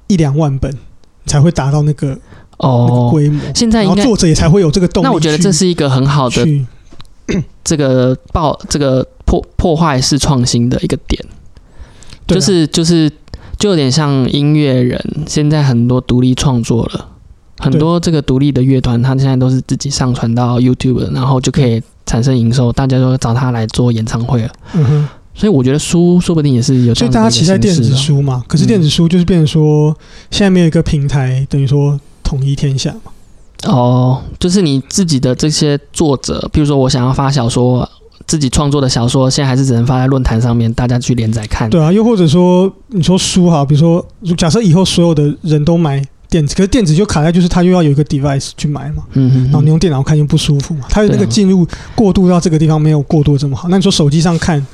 [0.07, 0.75] 一两万本
[1.27, 2.21] 才会达到那个、那个
[2.57, 5.05] 哦，规模，现在应该作者也才会有这个动力。
[5.05, 6.65] 那我觉得这是一个很好的去
[7.63, 11.23] 这个爆这个破破坏式创新的一个点，
[12.25, 13.07] 就是就是
[13.59, 17.09] 就有点像音乐人，现在很多独立创作了，
[17.59, 24.49] 很多这个独立的乐团，他现在都是自己上传到 YouTube，然后就可以产生营收，大家都找他来做演唱会了。
[24.73, 29.95] 嗯哼，所以我觉得书说不定也是有这所以大家期待电子书嘛，可是嗯电子书就是变成说，
[30.29, 33.11] 现在没有一个平台，等于说统一天下嘛。
[33.65, 37.89] 哦，就是你自己的这些作者，比如说我想要发小说，
[38.27, 41.69] 自己创作的小说，现在还是只能发在论坛上面，大家去连载看。
[41.69, 44.05] 对啊，又或者说你说书哈，比如说
[44.37, 51.65] 假设以后所有的人都买电子，可是电子就卡在就是它又要有一个 device 去买嘛，嗯嗯然后你嗯，用电脑看又不舒服嘛，它的那个进入
[51.95, 53.69] 过渡到这个地方没有过渡这么好。
[53.69, 54.65] 那你说手机上看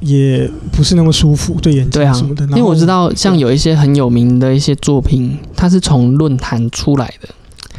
[0.00, 7.28] 也不是那么舒服，对眼对啊睛什么的。，因为我知道像有一些很有名的一些作品，它是从论坛出来的，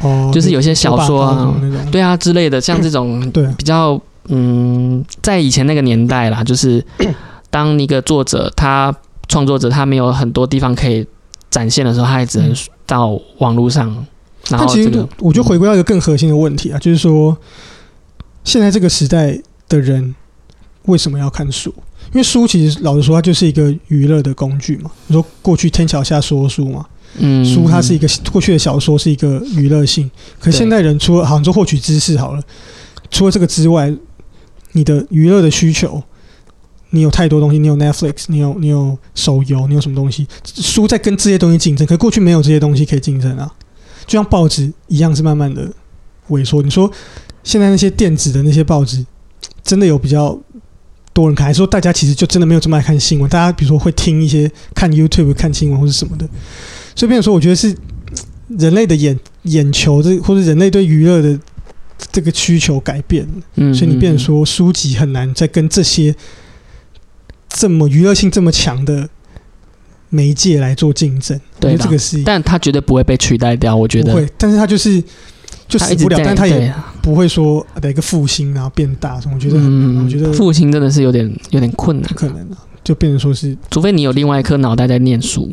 [0.08, 1.54] 哦，就是有些小说啊
[1.90, 6.84] 对啊之类的，像这种 对啊比较嗯，在以前那个年代啦，就是
[7.50, 8.94] 当一个作者他
[9.28, 11.04] 创作者他没有很多地方可以
[11.50, 12.54] 展现的时候，他也只能
[12.86, 13.88] 到网络上，
[14.48, 17.36] 然但其实我就回归到一个更核心的问题啊，就是说
[18.44, 19.36] 现在这个时代
[19.68, 20.14] 的人
[20.84, 21.74] 为什么要看书？
[22.12, 24.90] 因为书其实老实说，它就是一个娱乐的工具嘛。
[25.06, 26.86] 你说过去天桥下说书嘛，
[27.18, 32.42] 嗯书它是一个过去的小说是一个娱乐性，可现代人除了好，你说获取知识好了，
[33.10, 33.92] 除了这个之外，
[34.72, 36.02] 你的娱乐的需求，
[36.90, 43.50] 你有太多东西，你有 Netflix，你有你有手游，你有什么东西，书在跟这些东西竞争，可是过去没有这些东西可以竞争啊，
[44.06, 45.66] 就像报纸一样是慢慢的
[46.28, 46.60] 萎缩。
[46.62, 46.90] 你说
[47.42, 49.04] 现在那些电子的那些报纸，
[49.62, 50.38] 真的有比较
[51.12, 53.28] 多人看，还是说大家其实就真的没有这么爱看新闻？
[53.28, 56.26] 大家比如说会听一些看 YouTube 看新闻或者什么的，
[56.94, 57.76] 所以变成说，我觉得是
[58.58, 61.38] 人类的眼眼球这或者人类对娱乐的
[62.10, 66.14] 这个需求改变了，嗯所以你变成嗯说书籍很难再跟这些
[67.48, 69.08] 这么娱乐性这么强的
[70.08, 71.38] 媒介来做竞争。
[71.60, 75.02] 对这个是但它绝对不会被取代掉，我觉得不会，但是它就是
[75.72, 79.64] 就死不了，但他也不会说的一个复兴然后变大什么，我觉得很，
[80.00, 85.50] 嗯我觉得复兴真的是有点有点困难不，可能啊，就变成说是除非你有另外一颗脑袋在念书。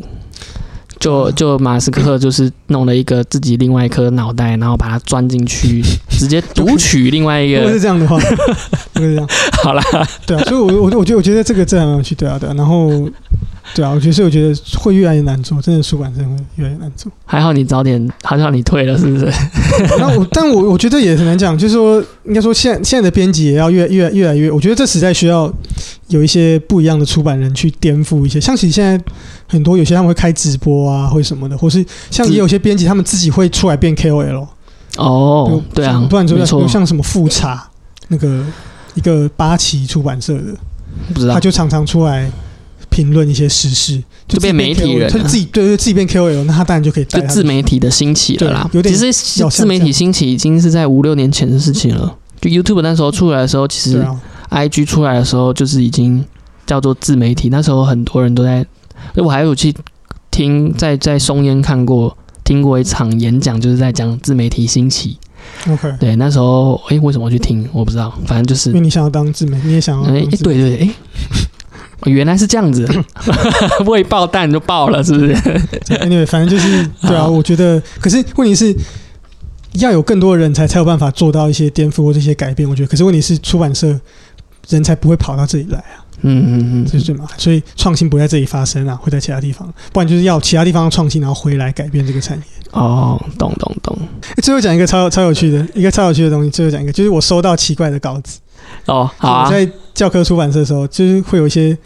[0.98, 7.80] 就嗯就马斯克就是弄了一个自己另外一颗脑袋，然后把它钻进去， 直接读取另外一个如果是。
[7.80, 8.18] 这样的话，
[8.92, 9.26] 如果是这样。
[9.62, 9.82] 好啦，
[10.26, 12.52] 对啊，所以我我我觉得我觉得这个这样有趣，对啊对啊。
[12.54, 13.08] 然后
[13.74, 17.10] 对啊，我觉得所以我觉得会越来越难做，真的出版社会越来越难做。
[17.24, 19.26] 还好你早点，还好你退了，是不是？
[19.98, 25.52] 那我，但我我觉得也很难讲，就是说，应该说现在现在的编辑也要越越越来越，我觉得这实在需要
[26.08, 28.40] 有一些不一样的出版人去颠覆一些。
[28.40, 29.02] 像其实现在
[29.46, 34.46] 很多有些他们会开直播啊，或什么的，或是像也有些编辑他们自己会出来变 KOL。
[34.96, 37.68] 哦，对啊，不然就没错，像什么复查
[38.08, 38.44] 那个
[38.94, 40.42] 一个八旗出版社的，
[41.14, 42.28] 不知道他就常常出来
[43.04, 48.68] 评论一些时事，就变媒体人了他就自己对对自己变 KOL，那他当然就可以带就自媒体的兴起了啦。
[48.70, 52.14] 对有点其实自媒体兴起已经是在五六年前的事情了。
[52.40, 54.04] 就 YouTube 那时候出来的时候，其实
[54.50, 56.24] ，IG 出来的时候，就是已经
[56.66, 57.48] 叫做自媒体。
[57.48, 58.64] 那时候很多人都在，
[59.16, 59.74] 我还有去
[60.30, 62.16] 听，在在松烟看过。
[62.42, 65.16] 听过一场演讲，就是在讲自媒体兴起。
[65.68, 67.64] OK，对，那时候诶，为什么去听？
[67.72, 70.90] 我不知道，反正就是因为你想要当自媒，你也想要哎、对对，哎、哦
[72.04, 72.88] 原来是这样子，
[73.86, 75.34] 未爆弹就爆了，是不是
[76.00, 78.74] ？anyway，反正就是对啊，我觉得，可是问题是
[79.74, 82.68] 要有更多的人才才有办法做到一些颠覆或这些改变。
[82.68, 83.98] 我觉得，可是问题是出版社
[84.68, 87.38] 人才不会跑到这里来啊，嗯嗯嗯，这是最麻烦。
[87.38, 92.44] 所以创新不在这里发生啊，会在其他地方，不然就是要其他地方创新，然后回来改变这个产业。
[92.72, 93.98] 哦，懂懂懂。
[94.42, 98.38] 最后讲一个超超有趣的一个超有趣的东西，最后讲一个，就是我收到奇怪的稿子。
[98.90, 101.76] 哦，好在教科出版社的时候，就是会有一些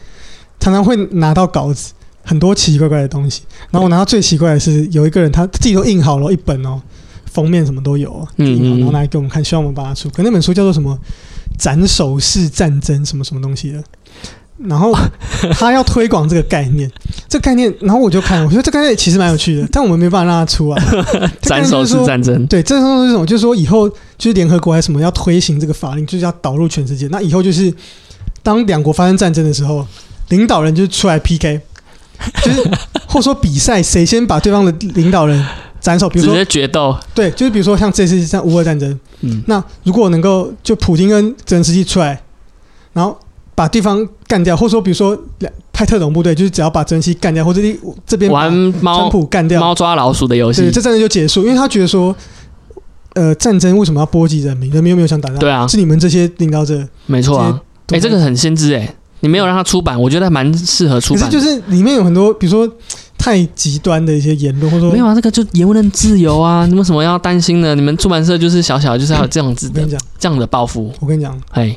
[0.59, 1.93] 常常会拿到稿子，
[2.23, 3.43] 很多奇奇怪怪的东西。
[3.71, 6.81] 然后我拿到最奇怪的是，有一个人他自己都印好了一本哦，
[7.27, 10.09] 封面什么都有哦，嗯印好嗯然后拿来给我们看，希望我们帮他出。
[10.11, 10.99] 可那本书叫做什么
[11.59, 13.83] “斩首式战争”什么什么东西的。
[14.59, 14.95] 然后
[15.59, 16.91] 他要推广这个概念，
[17.29, 20.81] 这概念，然后我就看，我觉得这概念其实蛮有趣的， 但我们没办法让他出啊。
[21.43, 22.47] 斩首式战争。
[22.47, 23.27] 对，这种是什么？
[23.27, 27.09] 就是说以后就是联合国还是什么要推行这个法令，就是要导入全世界。
[27.09, 27.73] 那以后就是
[28.43, 29.87] 当两国发生战争的时候，
[30.29, 31.61] 领导人就出来 PK，
[32.43, 32.63] 就是
[33.09, 35.45] 或者说比赛谁先把对方的领导人
[35.81, 36.09] 斩首。
[36.09, 42.23] 比如说直接决斗，对，就是比如说像这次像乌俄战争，嗯，那如果能够就普京跟泽连斯基出来，
[42.93, 43.19] 然后
[43.55, 45.17] 把对方干掉，或者说比如说
[45.73, 52.15] 派特种部队，就是只要把泽连斯基干掉，或者你这边把玩川猫普干掉，猫抓老鼠的游戏对，，这战争就结束，因为他觉得说，
[53.15, 54.71] 呃，战争为什么要波及人民？
[54.71, 56.87] 人民又没有想打仗，对啊是你们这些领导者。
[57.07, 57.61] 没错啊。
[57.89, 61.23] 哎，这个很先知哎，你没有让他出版，我觉得蛮适合出版。
[61.23, 62.69] 可是就是里面有很多，比如说
[63.19, 67.75] 太极端的一些言论，或者说没有啊，这个就言论自由啊，你们为什么要担心呢？
[67.75, 70.93] 你们出版社就是小小，就是要有这样子的我跟你讲，这样的报复。
[71.01, 71.77] 我跟你讲，哎，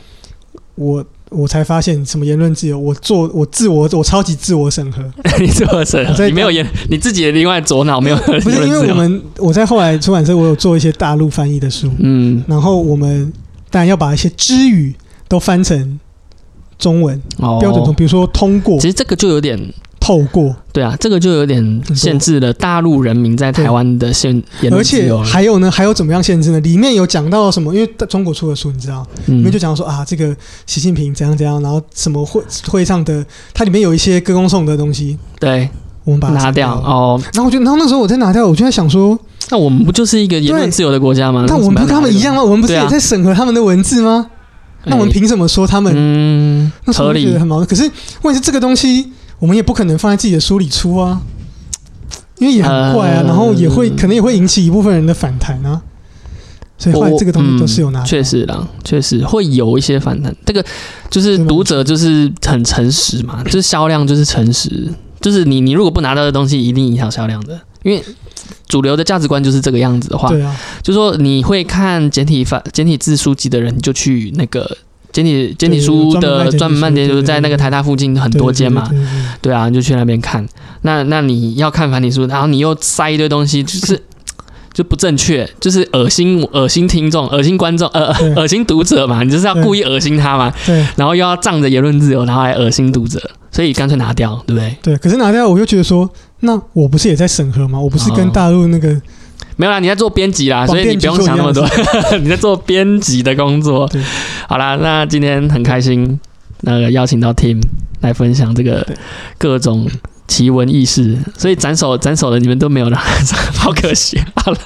[0.76, 5.04] 我我才发现什么言论自由，我做我自我我超级自我审核，
[5.40, 12.44] 你自我审我在你没有言，你自己的另外左脑没有不是因为我们我在后来出版社，我有做一些大陆翻译的书，嗯。
[12.48, 13.32] 然后我们
[13.70, 14.96] 当然要把一些知语
[15.28, 16.00] 都翻成
[16.80, 17.58] 中文哦。
[17.60, 18.80] 标准中，比如说通过。
[18.80, 19.60] 其、实这个就有点
[20.08, 24.32] 透过，对啊，这个就有点限制了大陆人民在台湾的限
[24.62, 25.26] 言而且论自由了。
[25.26, 26.60] 还有呢，还有怎么样限制呢？
[26.62, 27.76] 里面有讲到什么？
[27.76, 30.34] 因为中国出的书，你知道，里面就嗯，讲到说啊，这个
[30.66, 35.70] 习近平怎样怎样，然后什么会会上的，它里面有一些歌功颂德的东西，对，
[36.06, 36.52] 我们把它拿。
[36.54, 37.22] 掉哦。
[37.34, 41.44] 然后我觉得，然后那时候我在拿掉，我就在想说，那我们不就是一个言论自由的国家吗？
[41.50, 42.42] 那我们不跟他们一样吗？
[42.42, 44.28] 我们不是也在审核他们的文字吗？
[44.86, 45.92] 那我们凭什么说他们？
[45.94, 47.68] 嗯那合理很矛盾。
[47.68, 47.92] 可是
[48.22, 51.22] 问题是，这个东西我们也不可能放在自己的书里出啊，
[52.40, 55.82] 因为也很怪啊，呃然后也会可能也会引起一部分人的反弹啊。
[56.78, 60.36] 所以后来这个东西都是有拿确实啦，确实会有一些反弹。
[60.46, 60.64] 这个
[61.10, 64.88] 就是读者就是很诚实嘛，就是销量就是诚实，
[65.20, 68.04] 就是你你如果不拿到的东西，一定影响销量的，因为。
[68.68, 74.78] 主流的价值观就是这个样子的话，对啊，就说你会看简体繁简体字书籍的人，你就去那个
[75.18, 78.88] 简体简体书的专门卖点，就是在那个台大附近很多间嘛，
[79.42, 80.48] 对啊，你就去那边看。
[80.84, 84.00] 那那你要看繁体书，然后你又塞一堆东西，就是
[84.72, 93.20] 就不正确，就是恶心恶心听众、恶心观众、呃恶心读者嘛，你就是要故意恶心他嘛，对然后又要仗着言论自由，然后来恶心读者，
[93.52, 94.78] 所以干脆拿掉，对不对？
[94.84, 94.98] 对。
[94.98, 96.08] 可是拿掉，我就觉得说，
[96.42, 97.80] 那我不是也在审核吗？
[97.80, 98.96] 我不是跟哦大陆那个
[99.58, 101.68] 没有啦，你在做编辑啦，所以你不用想那么多，
[102.22, 103.90] 你在做编辑的工作。
[104.48, 106.20] 好啦，那今天很开心，
[106.62, 107.60] 那个邀请到 Tim
[108.02, 108.88] 来分享这个
[109.40, 109.90] 各种
[110.28, 114.22] 奇闻异事，所以斩首斩首的你们都没有拿上， 好可惜。
[114.36, 114.58] 好了，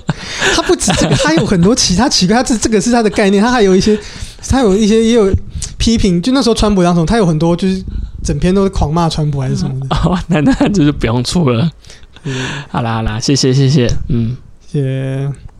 [0.55, 3.97] 他不止这个，他有很多其他奇怪，他这这个是他的概念，他还有一些，
[4.49, 5.33] 他有一些也有
[5.77, 7.81] 批评，就那时候川普当总，他有很多就是
[8.23, 9.95] 整篇都是狂骂川普还是什么的。
[10.03, 11.69] 哦，那那就是不用出了。
[12.23, 12.35] 嗯
[12.69, 14.35] 好啦好啦，谢谢谢谢，嗯。
[14.72, 15.50] 些。